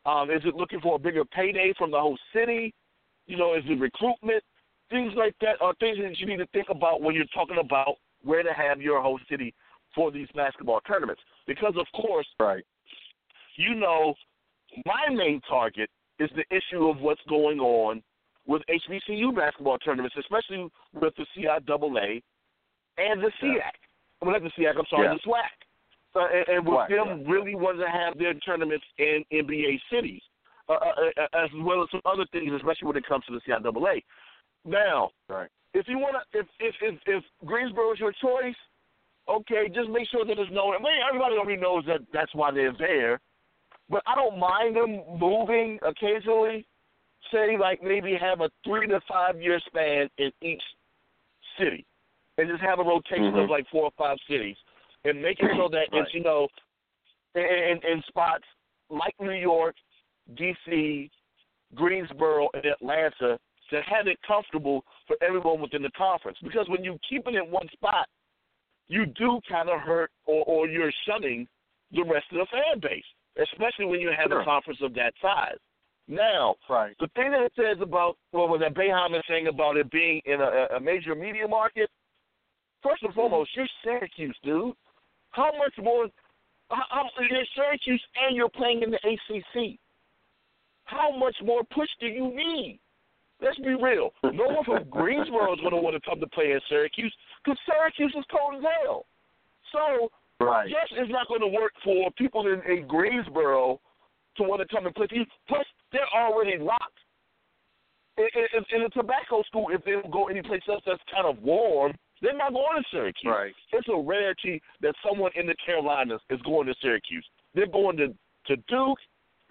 [0.05, 2.73] Um, is it looking for a bigger payday from the whole city?
[3.27, 4.43] You know, is it recruitment?
[4.91, 7.95] Things like that are things that you need to think about when you're talking about
[8.23, 9.53] where to have your host city
[9.95, 12.63] for these basketball tournaments because, of course, right.
[13.57, 14.13] You know,
[14.85, 18.03] my main target is the issue of what's going on
[18.47, 22.21] with HBCU basketball tournaments, especially with the CIAA
[22.97, 23.55] and the SEAC.
[23.55, 23.71] Yeah.
[24.21, 24.77] Well, not the SEAC.
[24.77, 25.13] I'm sorry, yeah.
[25.13, 25.51] the SWAC.
[26.13, 27.31] Uh, and, and with right, them yeah.
[27.31, 30.21] really wanting to have their tournaments in NBA cities,
[30.67, 30.77] uh, uh,
[31.21, 34.01] uh, as well as some other things, especially when it comes to the CIAA.
[34.65, 35.49] Now, right.
[35.73, 38.55] if you want to, if if if, if Greensboro is your choice,
[39.27, 40.73] okay, just make sure that there's no.
[40.73, 43.19] I mean, everybody already knows that that's why they're there.
[43.89, 46.65] But I don't mind them moving occasionally.
[47.31, 50.61] Say like maybe have a three to five year span in each
[51.59, 51.85] city,
[52.37, 53.39] and just have a rotation mm-hmm.
[53.39, 54.57] of like four or five cities,
[55.05, 56.01] and make it so that right.
[56.01, 56.47] it's you know,
[57.35, 58.43] in, in spots
[58.89, 59.75] like New York,
[60.35, 61.09] D.C.,
[61.75, 63.39] Greensboro, and Atlanta
[63.71, 66.37] to have it comfortable for everyone within the conference.
[66.43, 68.07] Because when you keep it in one spot,
[68.87, 71.47] you do kind of hurt or, or you're shunning
[71.91, 73.03] the rest of the fan base,
[73.41, 74.41] especially when you have sure.
[74.41, 75.57] a conference of that size.
[76.07, 76.95] Now, right.
[76.99, 80.21] the thing that it says about well, what that Boeheim is saying about it being
[80.25, 81.89] in a, a major media market,
[82.83, 83.19] first and hmm.
[83.19, 84.73] foremost, you're Syracuse, dude.
[85.29, 86.07] How much more?
[86.69, 89.79] How, how, you're Syracuse and you're playing in the ACC.
[90.83, 92.79] How much more push do you need?
[93.41, 94.11] Let's be real.
[94.23, 97.57] No one from Greensboro is going to want to come to play in Syracuse because
[97.65, 99.05] Syracuse is cold as hell.
[99.71, 100.11] So,
[100.45, 100.69] right.
[100.69, 103.79] yes, it's not going to work for people in, in Greensboro
[104.37, 105.25] to want to come and play for you.
[105.47, 106.99] Plus, they're already locked.
[108.17, 111.41] In, in, in a tobacco school, if they don't go anyplace else that's kind of
[111.41, 113.25] warm, they're not going to Syracuse.
[113.25, 113.53] Right.
[113.73, 117.25] It's a rarity that someone in the Carolinas is going to Syracuse.
[117.55, 118.07] They're going to,
[118.47, 118.99] to Duke.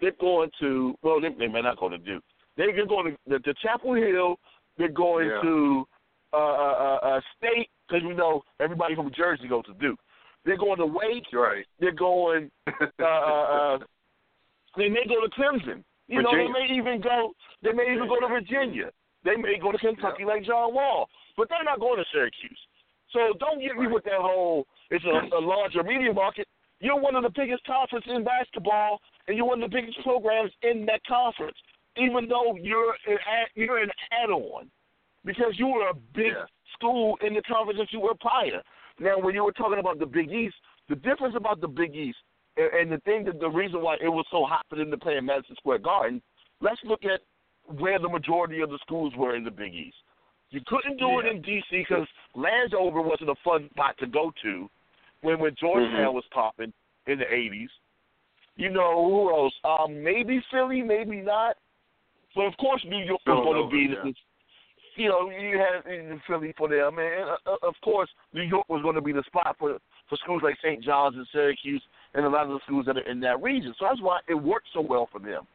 [0.00, 2.22] They're going to, well, they, they may not go to Duke.
[2.56, 4.36] They're going to the, Chapel Hill.
[4.78, 5.40] They're going yeah.
[5.42, 5.84] to
[6.32, 9.98] uh, uh, uh, State because we know everybody from Jersey goes to Duke.
[10.44, 11.26] They're going to Wake.
[11.32, 11.66] Right.
[11.78, 12.50] They're going.
[13.00, 13.78] Uh, uh,
[14.76, 15.82] they may go to Clemson.
[16.06, 16.22] You Virginia.
[16.22, 17.32] know, they may even go.
[17.62, 18.90] They may even go to Virginia.
[19.24, 20.26] They may go to Kentucky yeah.
[20.26, 22.58] like John Wall, but they're not going to Syracuse.
[23.12, 23.94] So don't get me right.
[23.94, 24.66] with that whole.
[24.90, 26.46] It's a, a larger media market.
[26.80, 30.52] You're one of the biggest conferences in basketball, and you're one of the biggest programs
[30.62, 31.56] in that conference
[31.96, 33.18] even though you're an
[33.54, 34.70] you're an add-on
[35.24, 36.44] because you were a big yeah.
[36.74, 38.62] school in the conference that you were prior.
[38.98, 40.54] Now, when you were talking about the Big East,
[40.88, 42.18] the difference about the Big East
[42.56, 44.98] and, and the thing that the reason why it was so hot for them to
[44.98, 46.22] play in Madison Square Garden,
[46.60, 47.20] let's look at
[47.78, 49.96] where the majority of the schools were in the Big East.
[50.50, 51.20] You couldn't do yeah.
[51.20, 51.64] it in D.C.
[51.88, 54.68] because Landover wasn't a fun spot to go to
[55.22, 56.14] when when Georgetown mm-hmm.
[56.14, 56.72] was popping
[57.06, 57.68] in the '80s.
[58.56, 59.54] You know who else?
[59.64, 61.56] Um, maybe Philly, maybe not.
[62.34, 64.12] But of course, New York was going to be, yeah.
[65.02, 68.82] you know, you had in Philly for them, and uh, of course, New York was
[68.82, 70.82] going to be the spot for for schools like St.
[70.82, 71.82] John's and Syracuse
[72.14, 73.72] and a lot of the schools that are in that region.
[73.78, 75.46] So that's why it worked so well for them.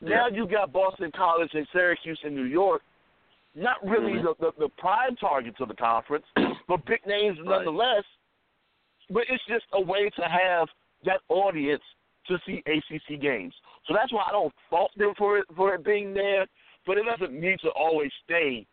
[0.00, 0.08] Yeah.
[0.08, 2.82] Now you got Boston College and Syracuse and New York,
[3.56, 4.26] not really mm-hmm.
[4.40, 6.24] the, the the prime targets of the conference,
[6.68, 7.58] but big names right.
[7.58, 8.04] nonetheless.
[9.10, 10.68] But it's just a way to have
[11.04, 11.82] that audience
[12.28, 13.54] to see ACC games.
[13.88, 16.46] So that's why I don't fault them for it for it being there,
[16.86, 18.66] but it doesn't need to always stay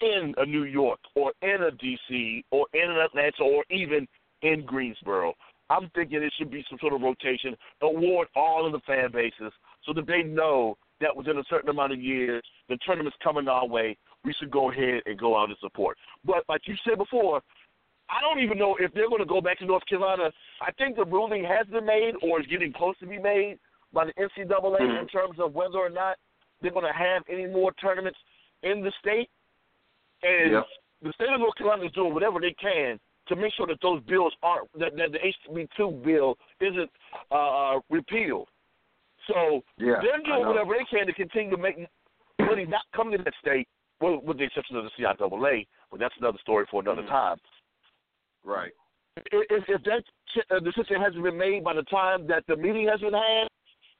[0.00, 4.08] in a New York or in a DC or in an Atlanta or even
[4.42, 5.34] in Greensboro.
[5.70, 9.52] I'm thinking it should be some sort of rotation, award all of the fan bases
[9.86, 13.66] so that they know that within a certain amount of years, the tournament's coming our
[13.66, 13.96] way.
[14.24, 15.96] We should go ahead and go out and support.
[16.24, 17.40] But like you said before,
[18.10, 20.30] I don't even know if they're going to go back to North Carolina.
[20.60, 23.58] I think the ruling has been made or is getting close to be made
[23.94, 24.96] by the NCAA mm-hmm.
[25.02, 26.16] in terms of whether or not
[26.60, 28.18] they're going to have any more tournaments
[28.62, 29.30] in the state.
[30.22, 30.64] And yep.
[31.02, 34.02] the state of North Carolina is doing whatever they can to make sure that those
[34.02, 35.18] bills aren't that, that the
[35.78, 36.90] HB2 bill isn't
[37.30, 38.48] uh, repealed.
[39.28, 41.76] So yeah, they're doing whatever they can to continue to make
[42.38, 43.66] money not come to that state,
[44.00, 47.10] well, with the exception of the CIAA, but that's another story for another mm-hmm.
[47.10, 47.36] time.
[48.44, 48.72] Right.
[49.32, 50.02] If, if that
[50.50, 53.48] uh, decision hasn't been made by the time that the meeting has been had,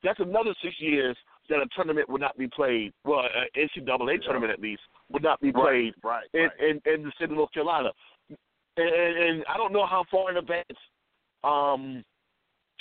[0.05, 1.17] that's another six years
[1.49, 2.93] that a tournament would not be played.
[3.05, 4.25] Well, an NCAA yeah.
[4.25, 7.37] tournament at least would not be played right, right, in, in, in the state of
[7.37, 7.91] North Carolina.
[8.77, 10.65] And, and I don't know how far in advance
[11.45, 12.03] um,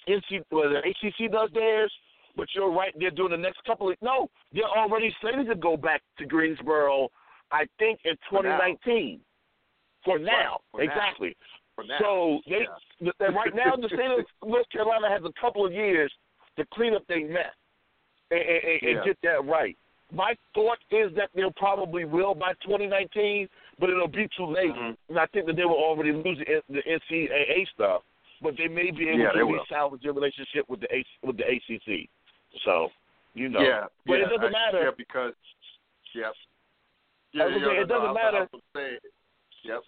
[0.07, 1.91] NC, well, the ACC does theirs,
[2.36, 2.93] but you're right.
[2.97, 4.29] They're doing the next couple of no.
[4.53, 7.09] They're already slated to go back to Greensboro.
[7.51, 9.19] I think in 2019.
[10.03, 11.29] For now, for exactly.
[11.29, 11.75] Now.
[11.75, 11.97] For now.
[12.01, 12.65] So they
[12.99, 13.25] yeah.
[13.27, 16.12] right now the state of North Carolina has a couple of years
[16.57, 17.53] to clean up their mess
[18.31, 19.05] and, and, and yeah.
[19.05, 19.77] get that right.
[20.11, 23.47] my thought is that they'll probably will by 2019,
[23.79, 24.73] but it'll be too late.
[24.73, 24.95] Mhm.
[25.09, 28.03] And I think that they will already lose the, the NCAA stuff,
[28.41, 31.37] but they may be able Yeah, they to salvage their relationship with the A, with
[31.37, 32.07] the ACC.
[32.63, 32.89] So,
[33.33, 34.83] you know, Yeah, but yeah, it doesn't I- matter.
[34.83, 35.33] Yeah, because
[36.13, 36.33] yep.
[37.33, 38.39] Yeah, yeah, it doesn't matter.
[38.41, 39.09] was gonna say,
[39.63, 39.83] Yep.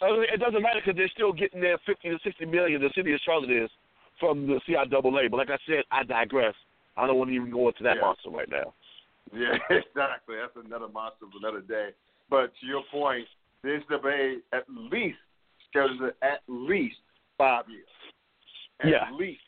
[0.00, 2.80] It doesn't matter because they're still getting their 50 to 60 million.
[2.82, 3.70] The city of Charlotte is
[4.20, 5.30] from the CIAA.
[5.30, 6.54] But like I said, I digress.
[6.96, 8.02] I don't want to even go into that Yeah.
[8.02, 8.74] monster right now.
[9.32, 10.36] Yeah, exactly.
[10.36, 11.90] That's another monster for another day.
[12.30, 13.26] But to your point,
[13.62, 15.18] the NCAA at least
[15.70, 16.96] schedules it at least
[17.36, 17.88] five years.
[18.80, 19.10] At Yeah.
[19.12, 19.40] least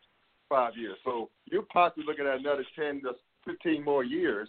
[0.49, 0.97] five years.
[1.05, 3.13] So you're possibly looking at another ten to
[3.45, 4.49] fifteen more years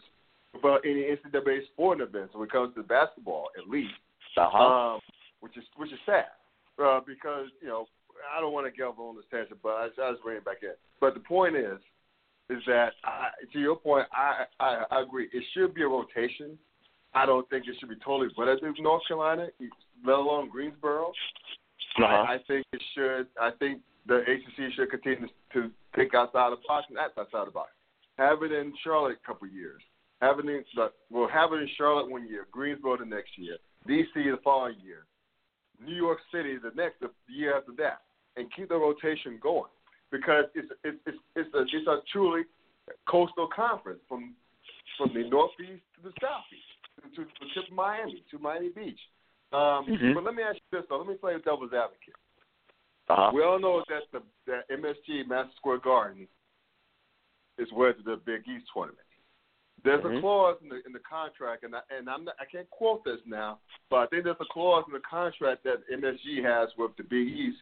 [0.53, 3.93] about any NCAA sporting events when it comes to basketball, at least.
[4.37, 4.57] Uh-huh.
[4.95, 4.99] Um,
[5.39, 6.25] which is which is sad.
[6.81, 7.85] Uh, because, you know,
[8.35, 10.63] I don't want to get on this tangent, but I, I just bring it back
[10.63, 10.73] in.
[10.99, 11.79] But the point is,
[12.49, 15.29] is that I, to your point, I, I I agree.
[15.31, 16.57] It should be a rotation.
[17.13, 19.47] I don't think it should be totally wedded to North Carolina,
[20.05, 21.11] let alone Greensboro.
[21.97, 22.05] Uh-huh.
[22.05, 23.27] I, I think it should.
[23.39, 27.51] I think the ACC should continue to think outside the box and act outside the
[27.51, 27.71] box.
[28.17, 29.81] Have it in Charlotte a couple of years.
[30.21, 30.63] Have it in
[31.09, 33.57] well, have it in Charlotte one year, Greensboro the next year,
[33.87, 35.05] DC the following year,
[35.83, 38.01] New York City the next the year after that,
[38.37, 39.69] and keep the rotation going
[40.11, 42.43] because it's it's it's it's a, it's a truly
[43.07, 44.33] coastal conference from
[44.97, 48.99] from the northeast to the southeast to, tip of Miami to Miami Beach.
[49.53, 50.13] Um, Mhm.
[50.13, 50.97] But let me ask you this though.
[50.97, 52.15] Let me play devil's advocate.
[53.09, 53.31] Uh-huh.
[53.33, 56.27] We all know that the that MSG Madison Square Garden
[57.57, 59.05] is where the Big East tournament.
[59.83, 60.17] There's Mhm.
[60.17, 63.03] a clause in the in the contract, and I, and I'm not, I can't quote
[63.03, 66.95] this now, but I think there's a clause in the contract that MSG has with
[66.97, 67.57] the Big East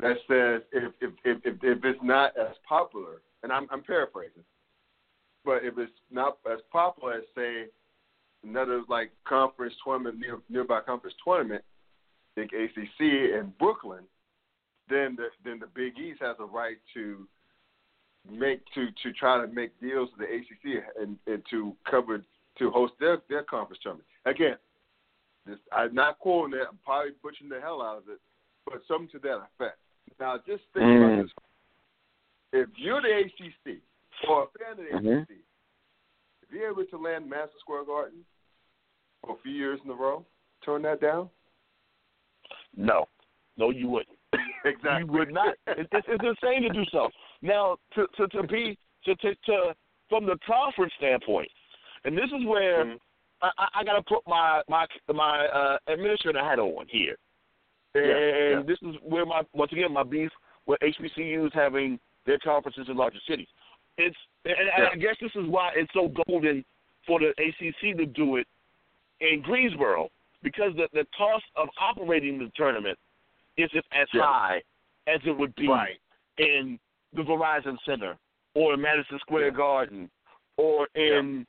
[0.00, 4.44] that says if if if if, if it's not as popular, and I'm I'm paraphrasing,
[5.44, 7.66] but if it's not as popular as say
[8.42, 11.62] another like conference tournament near, nearby conference tournament,
[12.36, 14.04] like ACC in Brooklyn,
[14.88, 17.26] then the then the Big East has a right to
[18.30, 22.22] make to to try to make deals with the ACC and, and to cover
[22.58, 24.08] to host their their conference tournament.
[24.26, 24.56] Again,
[25.46, 26.66] this, I'm not quoting it.
[26.68, 28.20] I'm probably butchering the hell out of it,
[28.66, 29.78] but something to that effect.
[30.20, 30.96] Now, just think Mm.
[31.04, 31.32] about this:
[32.52, 33.82] if you're the ACC
[34.28, 35.22] or a fan of the Mhm.
[35.22, 35.44] ACC,
[36.42, 38.24] if you're able to land Madison Square Garden
[39.22, 40.24] for a few years in a row,
[40.62, 41.30] turn that down.
[42.76, 43.08] No.
[43.56, 44.18] No, you wouldn't.
[44.64, 45.00] exactly.
[45.00, 45.56] You would not.
[45.66, 47.10] It, it's, it's insane to do so.
[47.42, 49.76] Now, to to, to be to, to to
[50.08, 51.50] from the conference standpoint,
[52.04, 53.00] and this is where Mhm.
[53.42, 57.16] I, I, I got to put my my my uh, administrator hat on here,
[57.94, 58.62] and Yeah, yeah.
[58.66, 60.30] this is where my once again my beef
[60.66, 63.48] with HBCUs having their conferences in larger cities.
[63.98, 64.88] It's and, Yeah.
[64.92, 66.64] I guess this is why it's so golden
[67.06, 68.46] for the ACC to do it
[69.20, 70.10] in Greensboro
[70.42, 72.98] because the the cost of operating the tournament
[73.56, 74.62] isn't as high
[75.06, 75.98] as it would be Right.
[76.38, 76.78] in
[77.12, 78.16] the Verizon Center
[78.54, 79.52] or in Madison Square.
[79.52, 80.10] Garden
[80.56, 81.46] or in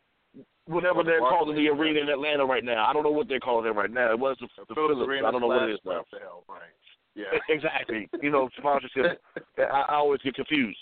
[0.65, 2.85] whatever they're calling the arena in Atlanta right now.
[2.87, 4.11] I don't know what they're calling it right now.
[4.11, 5.97] It was the, the Phillips I don't know what it is now.
[5.97, 6.59] what the hell, right?
[7.17, 7.27] Yeah.
[7.47, 8.09] Exactly.
[8.21, 9.21] You know, sponsorship.
[9.57, 10.77] I, I always get confused.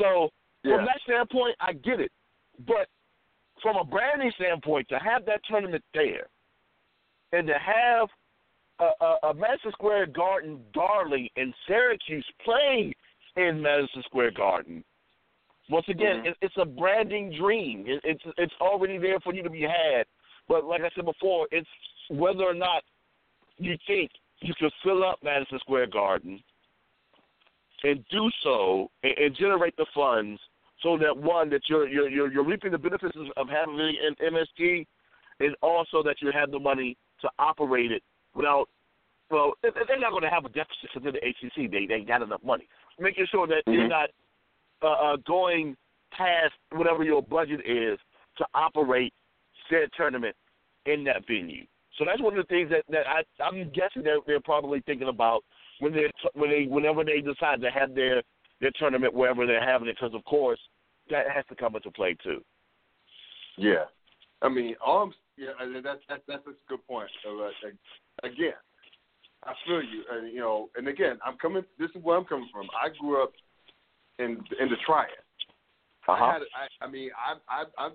[0.00, 0.30] So
[0.64, 0.78] Yeah.
[0.78, 2.10] from that standpoint, I get it.
[2.66, 2.88] But
[3.62, 6.26] from a branding standpoint, to have that tournament there
[7.32, 8.08] and to have
[8.80, 12.92] a, a, a Madison Square Garden darling in Syracuse playing
[13.36, 14.82] in Madison Square Garden.
[15.68, 16.34] Once again, Mhm.
[16.40, 17.84] it's a branding dream.
[17.86, 20.06] It's it's already there for you to be had.
[20.48, 21.68] But like I said before, it's
[22.08, 22.84] whether or not
[23.58, 26.42] you think you can fill up Madison Square Garden
[27.82, 30.40] and do so and, and generate the funds
[30.82, 34.86] so that one that you're you're you're, you're reaping the benefits of- having an MSG,
[35.40, 38.02] and also that you have the money to operate it
[38.34, 38.68] without.
[39.30, 41.66] Well, they- they're not going to have a deficit because they're the ACC.
[41.66, 42.68] They they got enough money.
[43.00, 43.88] Making sure that you're Mhm.
[43.88, 44.10] not
[44.82, 45.76] uh, uh, going
[46.12, 47.98] past whatever your budget is
[48.38, 49.12] to operate
[49.70, 50.36] said tournament
[50.86, 51.64] in that venue.
[51.98, 55.08] So that's one of the things that, that I, I'm guessing they're, they're probably thinking
[55.08, 55.42] about
[55.80, 58.22] when they when they whenever they decide to have their
[58.60, 59.96] their tournament wherever they're having it.
[60.00, 60.60] Because of course
[61.10, 62.42] that has to come into play too.
[63.56, 63.84] Yeah,
[64.42, 67.08] I mean, all I'm, yeah, that's that's that's a good point.
[67.24, 68.52] So, uh, again,
[69.44, 71.64] I feel you, and you know, and again, I'm coming.
[71.78, 72.66] This is where I'm coming from.
[72.74, 73.32] I grew up
[74.18, 75.10] in in the triad.
[76.08, 77.88] I had, I, I mean, I, I, I,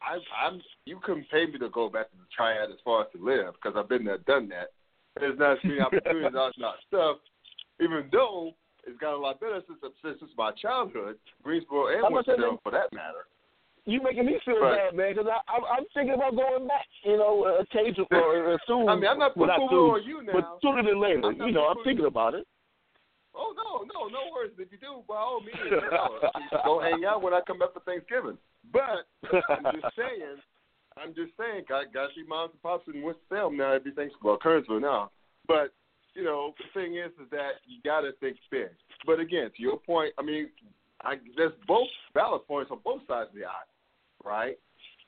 [0.00, 0.60] I, I'm.
[0.86, 3.54] You couldn't pay me to go back to the triad as far as to live
[3.54, 4.72] because I've been there, done that.
[5.18, 7.16] There's not as many opportunities, all that stuff.
[7.80, 8.52] Even though
[8.86, 12.32] it's got a lot better since since, since my childhood, Greensboro and I'm gonna say
[12.38, 13.28] Winston, for that matter.
[13.84, 16.86] you making me feel bad, man, because I'm I'm thinking about going back.
[17.04, 18.88] You know, uh, occasionally or uh, soon.
[18.88, 20.32] I mean, I'm not putting on you now.
[20.32, 21.32] but sooner than later.
[21.32, 22.46] You know, I'm thinking about it.
[23.38, 24.52] Oh no, no, no worries.
[24.58, 26.18] If you do, by all means, you know,
[26.64, 28.36] go hang out when I come back for Thanksgiving.
[28.72, 29.06] But
[29.48, 30.42] I'm just saying,
[30.98, 33.72] I'm just saying, got got to see moms and pops and Winston Salem now.
[33.72, 35.10] Everything's well, Kernersville now.
[35.46, 35.72] But
[36.14, 38.74] you know, the thing is, is that you got to think big.
[39.06, 40.50] But again, to your point, I mean,
[41.02, 43.70] I, there's both valid points on both sides of the aisle,
[44.24, 44.58] right?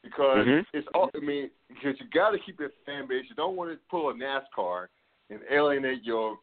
[0.04, 0.64] Because Mhm.
[0.72, 1.10] it's all.
[1.14, 3.24] I mean, because you got to keep your fan base.
[3.28, 4.86] You don't want to pull a NASCAR
[5.30, 6.38] and alienate your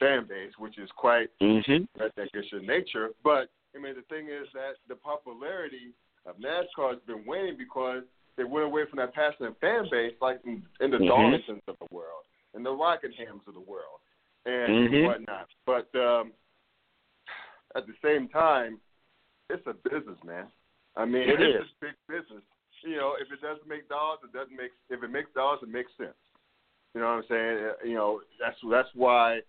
[0.00, 1.84] fan base, which is quite Mm-hmm.
[1.98, 3.10] that that gets your nature.
[3.22, 5.94] But I mean, the thing is that the popularity
[6.26, 8.02] of NASCAR has been waning because
[8.36, 11.08] they went away from that passionate fan base, like in, in the Mhm.
[11.08, 14.00] Darlingtons of the world, and the Rockinghams of the world,
[14.46, 15.04] and Mhm.
[15.04, 15.48] whatnot.
[15.66, 16.32] But um,
[17.76, 18.80] at the same time,
[19.48, 20.50] it's a business, man.
[20.96, 21.62] I mean, It is.
[21.62, 22.42] a big business.
[22.82, 24.72] You know, if it doesn't make dollars, it doesn't make.
[24.88, 26.16] If it makes dollars, it makes sense.
[26.94, 27.64] You know what I'm saying?
[27.64, 29.42] Uh, You know, that's that's why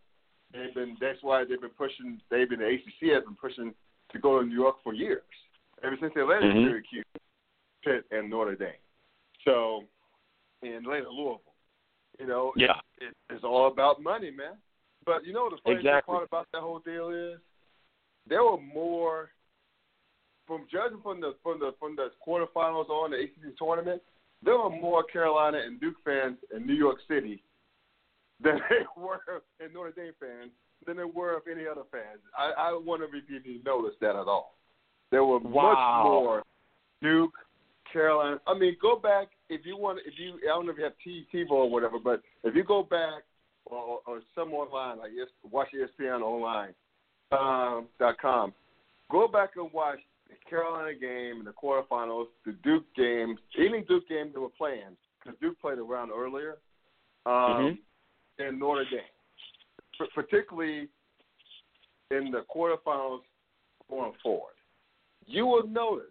[0.53, 0.97] they've been.
[0.99, 2.19] That's why they've been pushing.
[2.29, 3.73] They've been the ACC has been pushing
[4.11, 5.23] to go to New York for years,
[5.83, 6.67] ever since they landed Mhm.
[6.67, 7.05] Syracuse,
[7.83, 8.73] Pitt, and Notre Dame.
[9.45, 9.85] So,
[10.61, 11.41] and later Louisville.
[12.19, 12.79] You know, Yeah.
[12.99, 14.57] it, it's all about money, man.
[15.05, 16.11] But you know what the funny Exactly.
[16.13, 17.39] part about that whole deal is
[18.27, 19.31] there were more
[20.45, 24.01] from judging from the from the from the quarterfinals on the ACC tournament,
[24.43, 27.41] there were more Carolina and Duke fans in New York City
[28.43, 29.19] than they were
[29.63, 30.51] in Notre Dame fans
[30.85, 32.19] than there were of any other fans.
[32.37, 34.55] I, I wonder if you even noticed that at all.
[35.11, 35.71] There were Wow.
[35.71, 36.43] much more
[37.01, 37.33] Duke,
[37.91, 38.39] Carolina.
[38.47, 39.99] I mean, go back if you want.
[40.05, 42.63] If you, I don't know if you have T TiVo or whatever, but if you
[42.63, 43.23] go back
[43.65, 46.73] or, or some online, like yes, watch ESPN online
[47.31, 48.53] um, dot com,
[49.11, 49.99] go back and watch
[50.29, 54.95] the Carolina game in the quarterfinals, the Duke games, any Duke game they were playing,
[55.19, 56.57] because Duke played around earlier,
[57.25, 57.77] um,
[58.47, 58.99] and Notre Dame,
[59.99, 60.87] P- particularly
[62.11, 63.21] in the quarterfinals
[63.89, 64.53] going forward.
[65.25, 66.07] You will notice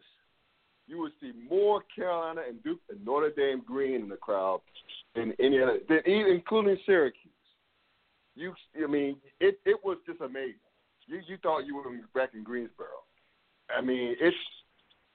[0.86, 4.60] you will see more Carolina and Duke and Notre Dame green in the crowd
[5.14, 7.32] than any other, than even including Syracuse.
[8.34, 10.54] You, I mean, it it was just amazing.
[11.06, 12.86] You you thought you were back in Greensboro.
[13.76, 14.36] I mean, it's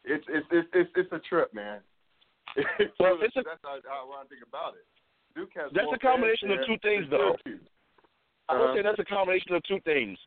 [0.04, 1.80] it's it's it's it's, it's a trip, man.
[2.56, 4.86] It's Well, it's a- that's how, how I think about it.
[5.36, 7.36] Duke has That's a combination of two things, though.
[8.48, 8.76] I would Uh-huh.
[8.76, 10.18] say that's a combination of two things.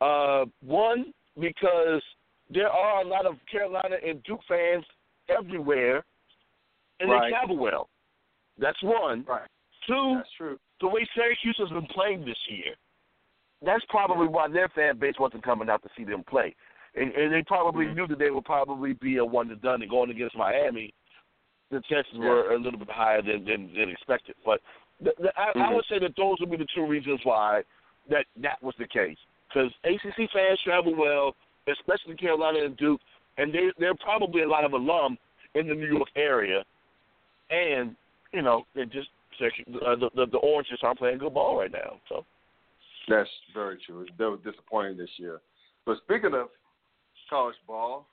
[0.00, 2.02] Uh, one, because
[2.48, 4.84] there are a lot of Carolina and Duke fans
[5.28, 6.04] everywhere,
[7.00, 7.24] and Right.
[7.24, 7.88] they travel well.
[8.58, 9.24] That's one.
[9.24, 9.48] Right,
[9.86, 10.58] Two, that's true.
[10.80, 12.74] the way Syracuse has been playing this year,
[13.62, 16.54] that's probably why their fan base wasn't coming out to see them play.
[16.94, 17.94] And, and they probably Mhm.
[17.96, 20.94] knew that they would probably be a one and done and going against Miami.
[21.74, 22.28] The chances Yeah.
[22.28, 24.36] were a little bit higher than than, than expected.
[24.44, 24.60] But
[25.00, 25.74] the, the, I, I Mhm.
[25.74, 27.64] would say that those would be the two reasons why
[28.08, 29.18] that that was the case.
[29.48, 31.34] Because ACC fans travel well,
[31.66, 33.00] especially Carolina and Duke,
[33.38, 35.18] and they they're probably a lot of alum
[35.54, 36.64] in the New York area,
[37.50, 37.96] and
[38.32, 39.08] you know they just
[39.40, 41.98] uh, the, the the Oranges aren't playing good ball right now.
[42.08, 42.24] So
[43.08, 44.06] That's very true.
[44.16, 45.40] They were disappointing this year.
[45.86, 46.50] But speaking of
[47.28, 48.06] college ball,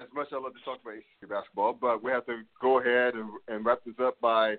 [0.00, 2.80] as much as I love to talk about ACC basketball, but we have to go
[2.80, 4.56] ahead and, and wrap this up by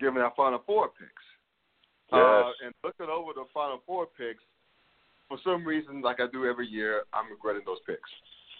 [0.00, 1.12] giving our Final Four picks.
[2.10, 4.42] Uh, and looking over the Final Four picks,
[5.28, 8.08] for some reason, like I do every year, I'm regretting those picks.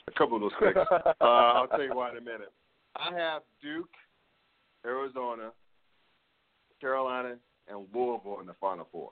[0.06, 0.76] A couple of those picks.
[0.90, 2.52] uh, I'll tell you why in a minute.
[2.96, 3.88] I have Duke,
[4.84, 5.52] Arizona,
[6.80, 7.36] Carolina,
[7.68, 9.10] and Louisville in the Final Four.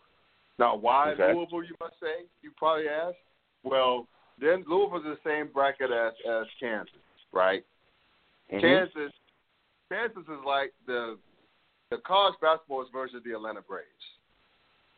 [0.58, 1.32] Now, why Okay.
[1.34, 1.64] Louisville?
[1.64, 2.26] You must say.
[2.42, 3.16] You probably ask.
[3.62, 4.06] Well,
[4.40, 6.92] then Louisville's in the same bracket as as Kansas,
[7.32, 7.64] right?
[8.52, 8.60] Mm-hmm.
[8.60, 9.12] Kansas,
[9.90, 11.16] Kansas is like the
[11.90, 13.86] the college basketball's version of the Atlanta Braves.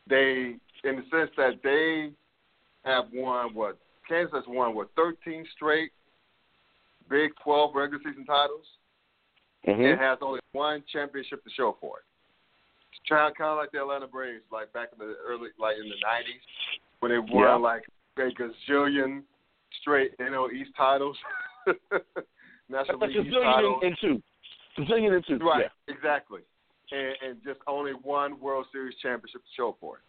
[0.07, 0.55] They,
[0.89, 2.11] in the sense that they
[2.83, 5.91] have won what Kansas has won what 13 straight
[7.09, 8.65] Big 12 regular season titles
[9.67, 9.81] Mm-hmm.
[9.81, 12.03] and has only one championship to show for it.
[12.95, 15.95] It's kind of like the Atlanta Braves, like back in the early, like in the
[15.95, 16.39] '90s,
[17.01, 17.55] when they won Yeah.
[17.55, 17.83] like
[18.19, 19.23] a gazillion
[19.81, 21.17] straight NL East titles,
[22.69, 23.81] National League a East titles.
[23.83, 24.21] and two.
[24.77, 25.37] A zillion and two.
[25.45, 25.93] Right, Yeah.
[25.93, 26.41] exactly.
[26.91, 30.03] And, and just only one World Series championship to show for it.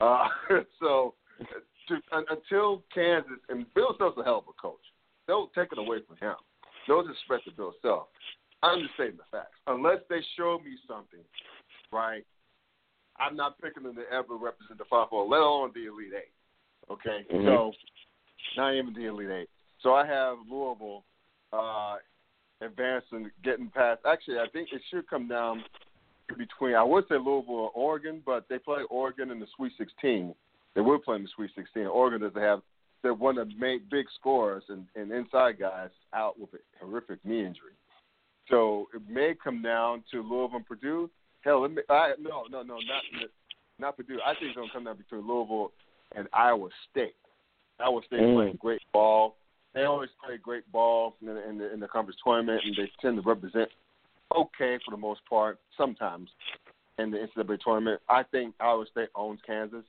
[0.00, 0.28] Uh,
[0.80, 1.14] so
[1.88, 4.80] to, un, until Kansas, and Bill Self's a hell of a coach.
[5.28, 6.36] Don't take it away from him.
[6.88, 8.08] No disrespect to Bill Self.
[8.62, 9.56] I'm just stating the facts.
[9.66, 11.20] Unless they show me something,
[11.92, 12.24] right,
[13.18, 16.32] I'm not picking them to ever represent the Final Four, let alone the Elite Eight.
[16.90, 17.26] Okay?
[17.30, 17.44] Mhm.
[17.44, 17.72] So,
[18.56, 19.50] not even the Elite Eight.
[19.80, 21.04] So I have Louisville
[21.52, 21.96] uh,
[22.60, 24.00] advancing, getting past.
[24.06, 25.64] Actually, I think it should come down
[26.36, 26.74] between.
[26.74, 30.34] I would say Louisville or Oregon, but they play Oregon in the Sweet 16.
[30.74, 31.86] They will play in the Sweet 16.
[31.86, 32.62] Oregon doesn't have.
[33.02, 37.24] They're one of the main big scorers and, and inside guys out with a horrific
[37.24, 37.72] knee injury.
[38.48, 41.10] So it may come down to Louisville and Purdue.
[41.42, 43.02] Hell, it may, I, no, no, no, not
[43.78, 44.18] not Purdue.
[44.26, 45.72] I think it's going to come down between Louisville
[46.14, 47.14] and Iowa State.
[47.80, 48.34] Iowa State mm.
[48.34, 49.36] playing great ball.
[49.74, 52.90] They always play great ball in the, in the in the conference tournament, and they
[53.00, 53.68] tend to represent
[54.34, 55.58] okay for the most part.
[55.76, 56.30] Sometimes
[56.98, 59.84] in the NCAA tournament, I think Iowa State owns Kansas.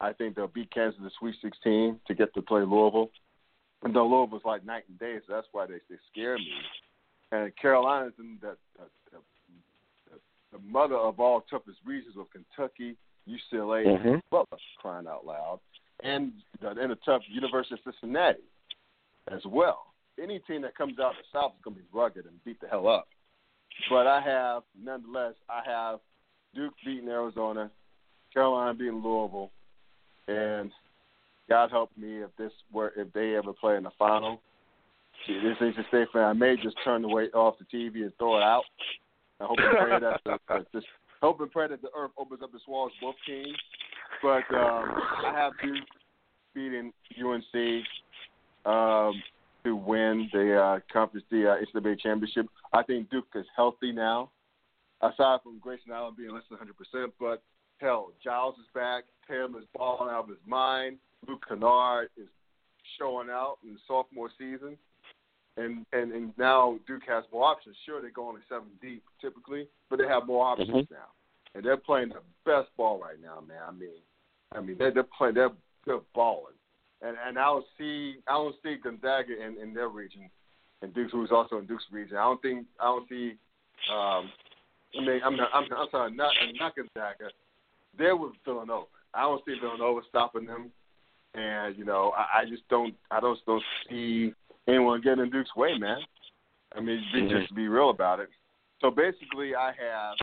[0.00, 3.10] I think they'll beat Kansas in the Sweet 16 to get to play Louisville.
[3.82, 6.52] And though Louisville's like night and day, so that's why they they scare me.
[7.30, 9.18] And Carolina's in the, the,
[10.10, 10.18] the,
[10.52, 12.96] the mother of all toughest regions of Kentucky,
[13.28, 14.14] UCLA, mm-hmm.
[14.30, 15.60] Butler, crying out loud,
[16.02, 18.40] and and a tough University of Cincinnati
[19.30, 19.86] as well.
[20.20, 22.60] Any team that comes out of the South is going to be rugged and beat
[22.60, 23.06] the hell up.
[23.88, 26.00] But I have, nonetheless, I have
[26.54, 27.70] Duke beating Arizona,
[28.32, 29.50] Carolina beating Louisville,
[30.26, 30.72] and
[31.48, 34.40] God help me if this were if they ever play in the final.
[35.26, 36.22] See, this is a State fan.
[36.22, 38.64] I may just turn the way off the TV and throw it out.
[39.40, 40.84] I hope and pray that the, that this,
[41.20, 43.56] hope and pray that the earth opens up its walls both teams.
[44.22, 44.94] But um,
[45.26, 45.84] I have Duke
[46.54, 47.84] beating UNC
[48.64, 49.22] um,
[49.64, 52.46] to win the uh, conference, the uh, NCAA championship.
[52.72, 54.30] I think Duke is healthy now,
[55.02, 57.12] aside from Grayson Allen being less than 100%.
[57.20, 57.42] But
[57.78, 59.04] hell, Giles is back.
[59.28, 60.98] Taylor is balling out of his mind.
[61.26, 62.28] Luke Kennard is
[62.98, 64.76] showing out in the sophomore season.
[65.58, 67.74] And, and and now Duke has more options.
[67.84, 70.94] Sure, they go only seven deep typically, but they have more options mm-hmm.
[70.94, 71.08] now,
[71.54, 73.58] and they're playing the best ball right now, man.
[73.66, 73.88] I mean,
[74.52, 75.50] I mean they're they're playing they're
[75.84, 76.54] they're balling
[77.02, 80.28] and and I don't see I don't see Gonzaga in, in their region,
[80.82, 82.16] and Duke's who's also in Duke's region.
[82.16, 83.34] I don't think I don't see.
[83.92, 84.30] Um,
[84.96, 87.30] I mean, I'm not, I'm, I'm sorry, not not Gonzaga.
[87.96, 88.86] They're with Villanova.
[89.14, 90.70] I don't see Villanova stopping them,
[91.34, 94.32] and you know I, I just don't I don't don't see
[94.68, 95.98] anyone getting in Duke's way, man.
[96.76, 97.28] I mean, mm-hmm.
[97.28, 98.28] just be real about it.
[98.80, 100.16] So basically, I have,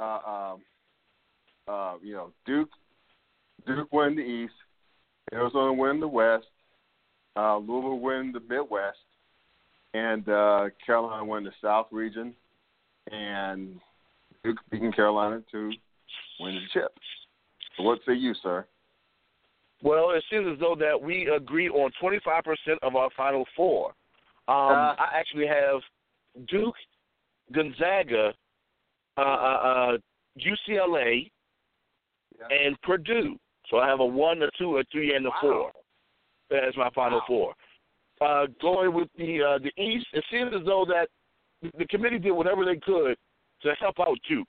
[0.00, 0.60] uh, um,
[1.68, 2.70] uh, you know, Duke,
[3.66, 4.54] Duke win the East,
[5.32, 6.46] Arizona win the West,
[7.36, 8.98] uh, Louisville win the Midwest,
[9.94, 12.34] and uh, Carolina win the South region,
[13.12, 13.80] and
[14.42, 15.70] Duke beating Carolina to
[16.40, 16.92] win the chip.
[17.76, 18.66] So what say you, sir?
[19.82, 22.42] Well, it seems as though that we agree on 25%
[22.82, 23.86] of our final four.
[24.48, 25.80] Um, uh, I actually have
[26.48, 26.74] Duke,
[27.52, 28.32] Gonzaga,
[29.16, 29.96] uh, uh,
[30.38, 32.66] UCLA, uh, yeah.
[32.66, 33.36] and Purdue.
[33.70, 35.36] So I have a one, a two, a three, and a wow.
[35.40, 35.72] four.
[36.50, 37.24] That's my final wow.
[37.26, 37.54] four.
[38.20, 41.08] Uh, going with the uh, the East, it seems as though that
[41.78, 43.16] the committee did whatever they could
[43.62, 44.48] to help out Duke.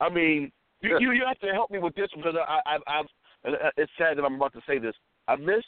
[0.00, 0.50] I mean,
[0.80, 3.06] you you, you have to help me with this because I, I I've
[3.44, 4.94] it's sad that I'm about to say this.
[5.28, 5.66] I missed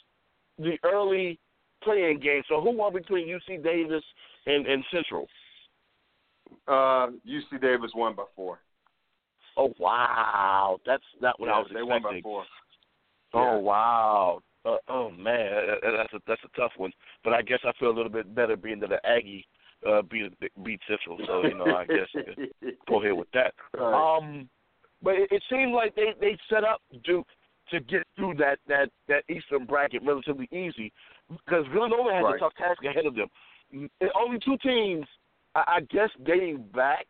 [0.57, 1.39] the early
[1.83, 2.41] playing game.
[2.49, 4.03] So who won between UC Davis
[4.45, 5.27] and, and Central?
[6.67, 8.59] Uh, UC Davis won by four.
[9.57, 12.03] Oh wow, that's not what yeah, I was they expecting.
[12.03, 12.43] won by four.
[13.33, 14.41] Oh wow.
[14.65, 15.51] Uh, oh man,
[15.81, 16.91] that's a that's a tough one.
[17.23, 19.45] But I guess I feel a little bit better being that the Aggie
[19.87, 21.17] uh, beat beat Central.
[21.25, 22.07] So you know, I guess
[22.87, 23.53] go ahead with that.
[23.77, 24.17] Right.
[24.17, 24.49] Um,
[25.01, 27.27] but it, it seems like they they set up Duke
[27.71, 30.91] to get through that that that Eastern bracket relatively easy
[31.29, 32.35] because Villanova has right.
[32.35, 33.27] a tough task ahead of them.
[34.15, 35.05] Only two teams,
[35.55, 37.05] I, I guess, dating back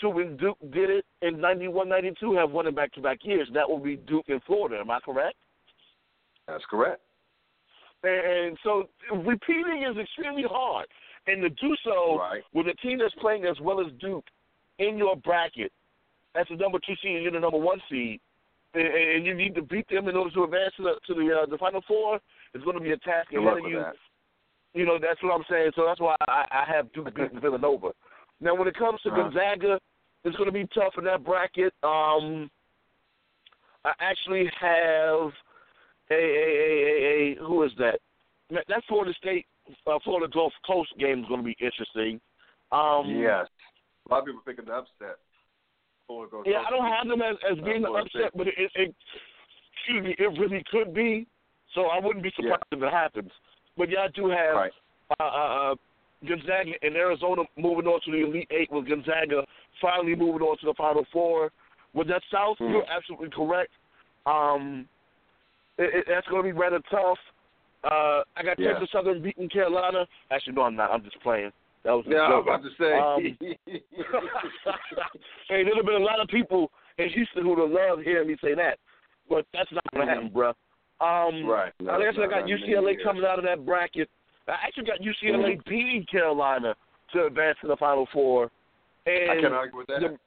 [0.00, 3.48] to when Duke did it in 91, 92 have won it back to back years.
[3.54, 4.78] That will be Duke and Florida.
[4.80, 5.36] Am I correct?
[6.46, 7.00] That's correct.
[8.02, 10.86] And so repeating is extremely hard.
[11.26, 12.42] And to do so right.
[12.54, 14.24] with a team that's playing as well as Duke
[14.78, 15.72] in your bracket,
[16.34, 18.20] that's the number two seed and you're the number one seed,
[18.80, 21.46] and you need to beat them in order to advance to the to the, uh,
[21.46, 22.20] the final four,
[22.54, 23.78] it's going to be a task ahead of you.
[23.78, 23.94] That.
[24.74, 25.70] You know, that's what I'm saying.
[25.74, 27.92] So that's why I, I have Duke beating Villanova.
[28.40, 29.30] Now, when it comes to uh-huh.
[29.30, 29.80] Gonzaga,
[30.24, 31.72] it's going to be tough in that bracket.
[31.82, 32.50] Um,
[33.84, 35.30] I actually have
[36.10, 38.00] a, a, a, a, a who is that?
[38.50, 39.46] That Florida State,
[39.86, 42.20] uh, Florida Gulf Coast game is going to be interesting.
[42.72, 43.46] Um, yes,
[44.08, 45.18] a lot of people thinking the upset.
[46.44, 48.94] Yeah, I don't have them as, as being uh, upset, but it, it,
[49.74, 51.26] excuse me, it really could be.
[51.74, 52.78] So I wouldn't be surprised yeah.
[52.78, 53.30] if it happens.
[53.76, 54.72] But yeah, I do have right.
[55.20, 55.74] uh, uh, uh
[56.26, 59.44] Gonzaga and Arizona moving on to the Elite Eight, with Gonzaga
[59.80, 61.50] finally moving on to the Final Four.
[61.92, 62.70] With that South, mm.
[62.70, 63.70] you're absolutely correct.
[64.26, 64.86] Um,
[65.78, 67.18] it, it, that's going to be rather tough.
[67.84, 68.72] Uh, I got Yeah.
[68.72, 70.06] Texas Southern beating Carolina.
[70.30, 70.90] Actually, no, I'm not.
[70.90, 71.52] I'm just playing.
[71.86, 72.98] That was Yeah, I was about to say.
[72.98, 73.22] Um,
[75.48, 78.26] hey, there'd have been a lot of people in Houston who would have loved hearing
[78.26, 78.80] me say that,
[79.30, 80.52] but that's not going to happen, bruh.
[80.98, 81.72] Um, right.
[81.78, 84.10] No, I said, I got UCLA coming out of that bracket.
[84.48, 85.70] I actually got UCLA Mm-hmm.
[85.70, 86.74] beating Carolina
[87.12, 88.50] to advance to the Final Four.
[89.06, 90.00] And I can't argue with that.
[90.00, 90.18] the,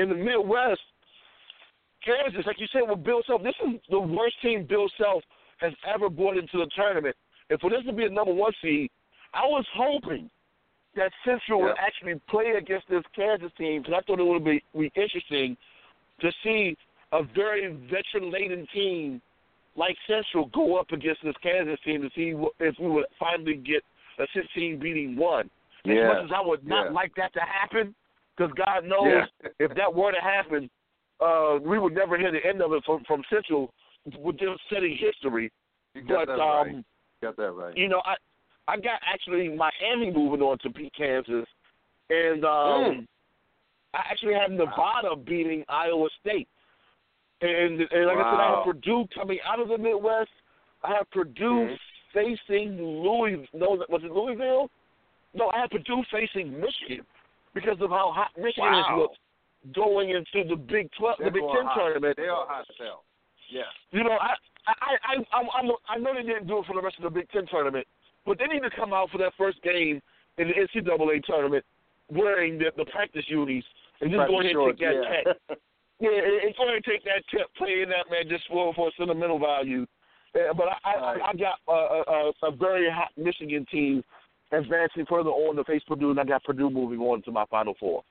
[0.00, 0.80] in the Midwest,
[2.04, 5.22] Kansas, like you said, with Bill Self, this is the worst team Bill Self
[5.58, 7.16] has ever brought into the tournament.
[7.48, 8.90] And for this to be a number one seed,
[9.32, 10.28] I was hoping
[10.96, 14.62] that Central would actually play against this Kansas team because I thought it would be,
[14.76, 15.56] be interesting
[16.20, 16.76] to see
[17.12, 19.22] a very veteran-laden team
[19.76, 23.82] like Central go up against this Kansas team to see if we would finally get
[24.18, 25.50] a 16 beating one.
[25.84, 26.08] As Yeah.
[26.08, 26.92] much as I would not Yeah.
[26.92, 27.94] like that to happen,
[28.34, 29.48] because God knows Yeah.
[29.58, 30.70] if that were to happen,
[31.20, 33.72] uh, we would never hear the end of it from from Central
[34.18, 35.50] with them setting history.
[35.94, 36.74] You got But that um, right.
[36.76, 36.84] You
[37.22, 37.76] got that right.
[37.76, 38.16] you know, I
[38.68, 41.46] I got actually Miami moving on to beat Kansas,
[42.10, 43.06] and um, Mm.
[43.94, 46.48] I actually have Nevada beating Iowa State,
[47.40, 48.54] and and like I said, I Wow.
[48.56, 50.30] have Purdue coming out of the Midwest.
[50.82, 51.78] I have Purdue Mhm.
[52.12, 53.48] facing Louis.
[53.52, 54.70] No, was it Louisville?
[55.34, 57.06] No, I have Purdue facing Michigan
[57.54, 58.82] because of how hot Michigan Wow.
[58.82, 59.18] has looked
[59.72, 61.74] going into the Big Twelve, They're the Big Ten hot.
[61.74, 62.16] tournament.
[62.16, 63.04] They are hot as hell.
[63.48, 63.70] Yeah.
[63.92, 64.34] You know, I
[64.66, 67.10] I I I'm, I'm I know they didn't do it for the rest of the
[67.10, 67.86] Big Ten tournament,
[68.26, 70.00] but they need to come out for that first game
[70.38, 71.64] in the NCAA tournament
[72.10, 73.64] wearing the, the practice unis
[74.00, 75.32] and just go ahead and take that yeah.
[75.32, 75.58] tech.
[75.98, 78.74] Yeah, and, and go ahead and take that tip, play in that man just for
[78.74, 79.86] for sentimental value.
[80.34, 81.22] Yeah, but I I, Right.
[81.24, 84.04] I got a, a, a very hot Michigan team
[84.52, 87.74] advancing further on to face Purdue, and I got Purdue moving on to my Final
[87.80, 88.02] Four.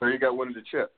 [0.00, 0.90] so you got winning the chip.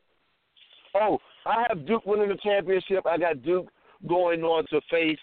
[0.94, 3.04] Oh, I have Duke winning the championship.
[3.04, 3.68] I got Duke
[4.08, 5.18] going on to face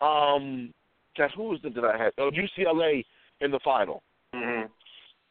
[0.00, 0.72] um
[1.16, 2.12] gosh, who was it that I had?
[2.18, 3.04] Oh, UCLA
[3.40, 4.02] in the final.
[4.34, 4.66] Mm-hmm.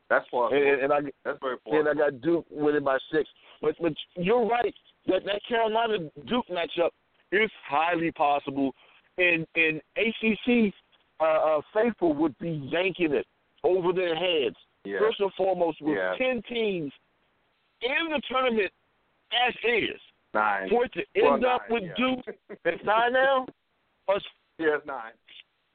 [0.09, 0.57] That's possible.
[0.57, 3.29] And, and I That's very and I got Duke winning by six.
[3.61, 4.73] But but you're right
[5.07, 6.89] that that Carolina Duke matchup
[7.31, 8.73] is highly possible,
[9.17, 10.73] and and ACC
[11.19, 13.25] uh, uh, faithful would be yanking it
[13.63, 14.55] over their heads.
[14.83, 14.99] Yeah.
[14.99, 16.15] First and foremost, with Yeah.
[16.17, 16.91] ten teams
[17.81, 18.71] in the tournament
[19.47, 19.99] as is,
[20.33, 20.69] Nine.
[20.69, 21.93] for it to Well, end up nine, with yeah.
[22.25, 23.45] Duke it's nine now.
[24.07, 24.15] Or,
[24.57, 25.13] Yeah, it's nine.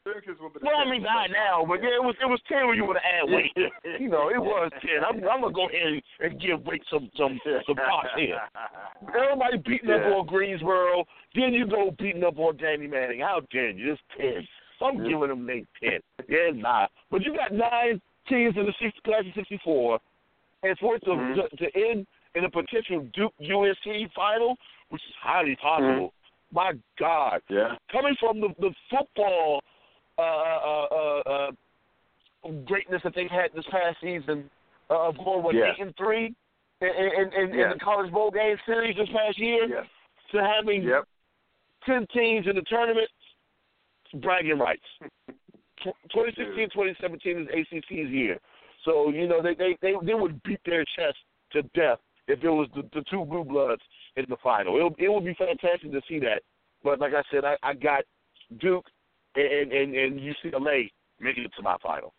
[0.07, 2.39] Syracuse will be the well, I mean nine now, but yeah, it was it was
[2.47, 3.51] ten when you would have add weight.
[3.99, 5.03] You know, it was ten.
[5.03, 8.39] I'm, I'm gonna go ahead and give weight some some some props here.
[9.11, 11.05] Everybody beating up on Greensboro,
[11.35, 13.21] then you go beating up on Danny Manning.
[13.21, 13.93] How dare you?
[13.99, 14.47] It's ten.
[14.81, 15.11] I'm Yeah.
[15.11, 15.99] giving them Nate ten.
[16.29, 16.87] Yeah, nine.
[17.11, 19.99] But you got nine teams in the six, class of sixty four,
[20.63, 21.35] and for it to, Mhm.
[21.51, 24.57] to to end in a potential Duke USC final,
[24.91, 26.13] which is highly possible.
[26.53, 27.75] My God, Yeah.
[27.91, 29.63] coming from the the football
[30.19, 31.51] uh, uh, uh,
[32.45, 34.49] uh, greatness that they've had this past season
[34.91, 35.73] uh, of going what Yeah.
[35.73, 36.35] eight and three
[36.81, 39.87] in, in, in, in the college bowl game series this past year Yes.
[40.33, 41.05] to having Yep.
[41.85, 43.09] ten teams in the tournament,
[44.15, 44.85] bragging rights.
[45.85, 48.39] 2016, 2017 is ACC's year,
[48.85, 51.19] so you know they they they, they would beat their chest
[51.53, 51.99] to death
[52.29, 53.83] if it was the, the two blue bloods
[54.17, 54.85] in the final.
[54.87, 56.43] It it would be fantastic to see that.
[56.83, 58.05] But like I said, I, I got
[58.59, 58.87] Duke
[59.37, 62.13] and, and and UCLA making it to my final.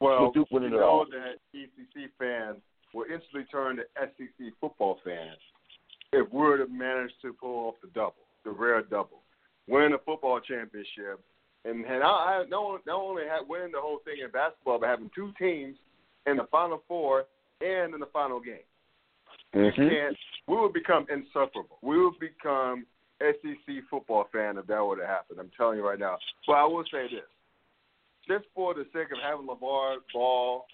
[0.00, 1.06] Well, With Duke winning you know all.
[1.10, 2.58] that ACC fans
[2.94, 5.38] will instantly turn to SEC football fans
[6.12, 9.22] if we're to manage to pull off the double, the rare double,
[9.66, 11.20] win a football championship,
[11.64, 14.88] and and I, I not, not only have winning the whole thing in basketball, but
[14.88, 15.76] having two teams
[16.26, 17.24] in the Final Four
[17.60, 18.66] and in the final game.
[19.54, 19.82] Mm-hmm.
[19.82, 20.16] You can't.
[20.46, 21.78] We would become insufferable.
[21.82, 22.86] We would become
[23.20, 25.36] SEC football fan if that were to happen.
[25.38, 26.18] I'm telling you right now.
[26.46, 27.26] But I will say this:
[28.28, 30.64] just for the sake of having LaVar Ball,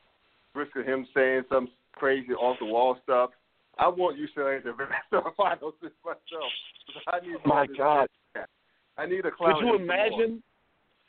[0.54, 3.30] risk of him saying some crazy off the wall stuff,
[3.78, 6.52] I want UCLA to advance to the finals this myself.
[7.08, 8.08] I need My God.
[8.96, 9.54] I need a clown.
[9.60, 10.42] Could you imagine?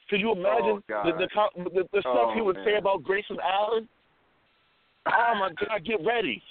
[0.09, 2.77] Could you imagine Oh, the, the the the stuff Oh, he would say man.
[2.77, 3.87] about Grayson Allen?
[5.07, 5.83] Oh my God!
[5.85, 6.41] Get ready,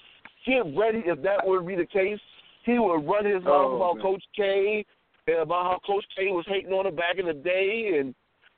[0.47, 1.03] get ready.
[1.07, 2.20] If that would be the case,
[2.65, 4.03] he would run his mouth Oh, about man.
[4.03, 4.85] Coach K
[5.27, 8.15] and about how Coach K was hating on him back in the day, and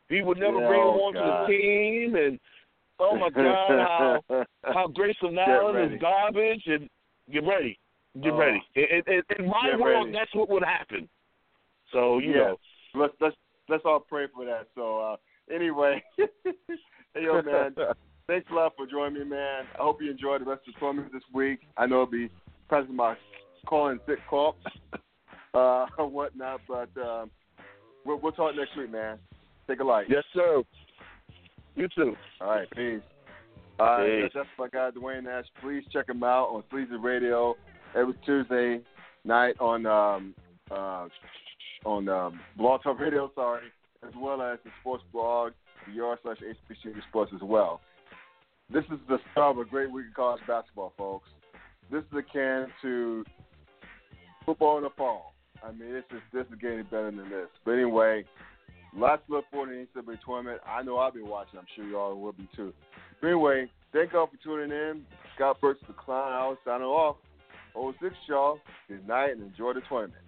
[0.09, 2.15] he would never Yeah, bring him oh, on to the team.
[2.17, 2.39] And
[2.99, 4.21] oh my God, how
[4.65, 6.63] how Grayson Allen is garbage.
[6.67, 6.89] And
[7.33, 7.79] get ready,
[8.23, 8.39] get Oh.
[8.39, 8.63] ready.
[8.75, 10.19] In, in, in my Get world, ready.
[10.19, 11.09] that's what would happen.
[11.93, 12.39] So you Yeah.
[12.39, 12.57] know.
[12.95, 13.37] let's let's
[13.69, 14.69] let's all pray for that.
[14.75, 15.17] So uh
[15.55, 17.75] anyway, hey yo man,
[18.27, 19.65] thanks a lot for joining me, man.
[19.79, 21.61] I hope you enjoyed the rest of the tournament this week.
[21.77, 22.31] I know it'll be
[22.69, 23.17] pressing my
[23.67, 24.57] calling sick call,
[25.55, 27.31] uh, and whatnot, but um,
[28.07, 29.19] We'll, we'll talk next week, man.
[29.69, 30.07] Take a light.
[30.09, 30.63] Yes, sir.
[31.75, 32.15] You too.
[32.41, 33.01] All right, peace.
[33.79, 34.33] All right, Peace.
[34.35, 35.45] that's my guy Dwayne Nash.
[35.61, 37.57] Please check him out on Sleazy Radio
[37.95, 38.81] every Tuesday
[39.25, 40.35] night on um,
[40.71, 41.09] uh,
[41.85, 43.67] on um, Blog Talk Radio, sorry,
[44.07, 45.53] as well as the sports blog,
[45.93, 47.81] your slash HBCU Sports as well.
[48.73, 51.29] This is the start of a great week of college basketball, folks.
[51.91, 53.25] This is akin to
[54.47, 55.35] football in the fall.
[55.63, 57.49] I mean, this is this is getting better than this.
[57.65, 58.25] But anyway,
[58.95, 60.61] lots to look forward in the NCAA tournament.
[60.67, 61.59] I know I'll be watching.
[61.59, 62.73] I'm sure you all will be too.
[63.21, 65.03] But anyway, thank y'all for tuning in.
[65.35, 67.17] Scott Burks, the Clown Hour, signing off.
[67.75, 68.59] 06, y'all.
[68.89, 70.23] Good night and enjoy the tournament.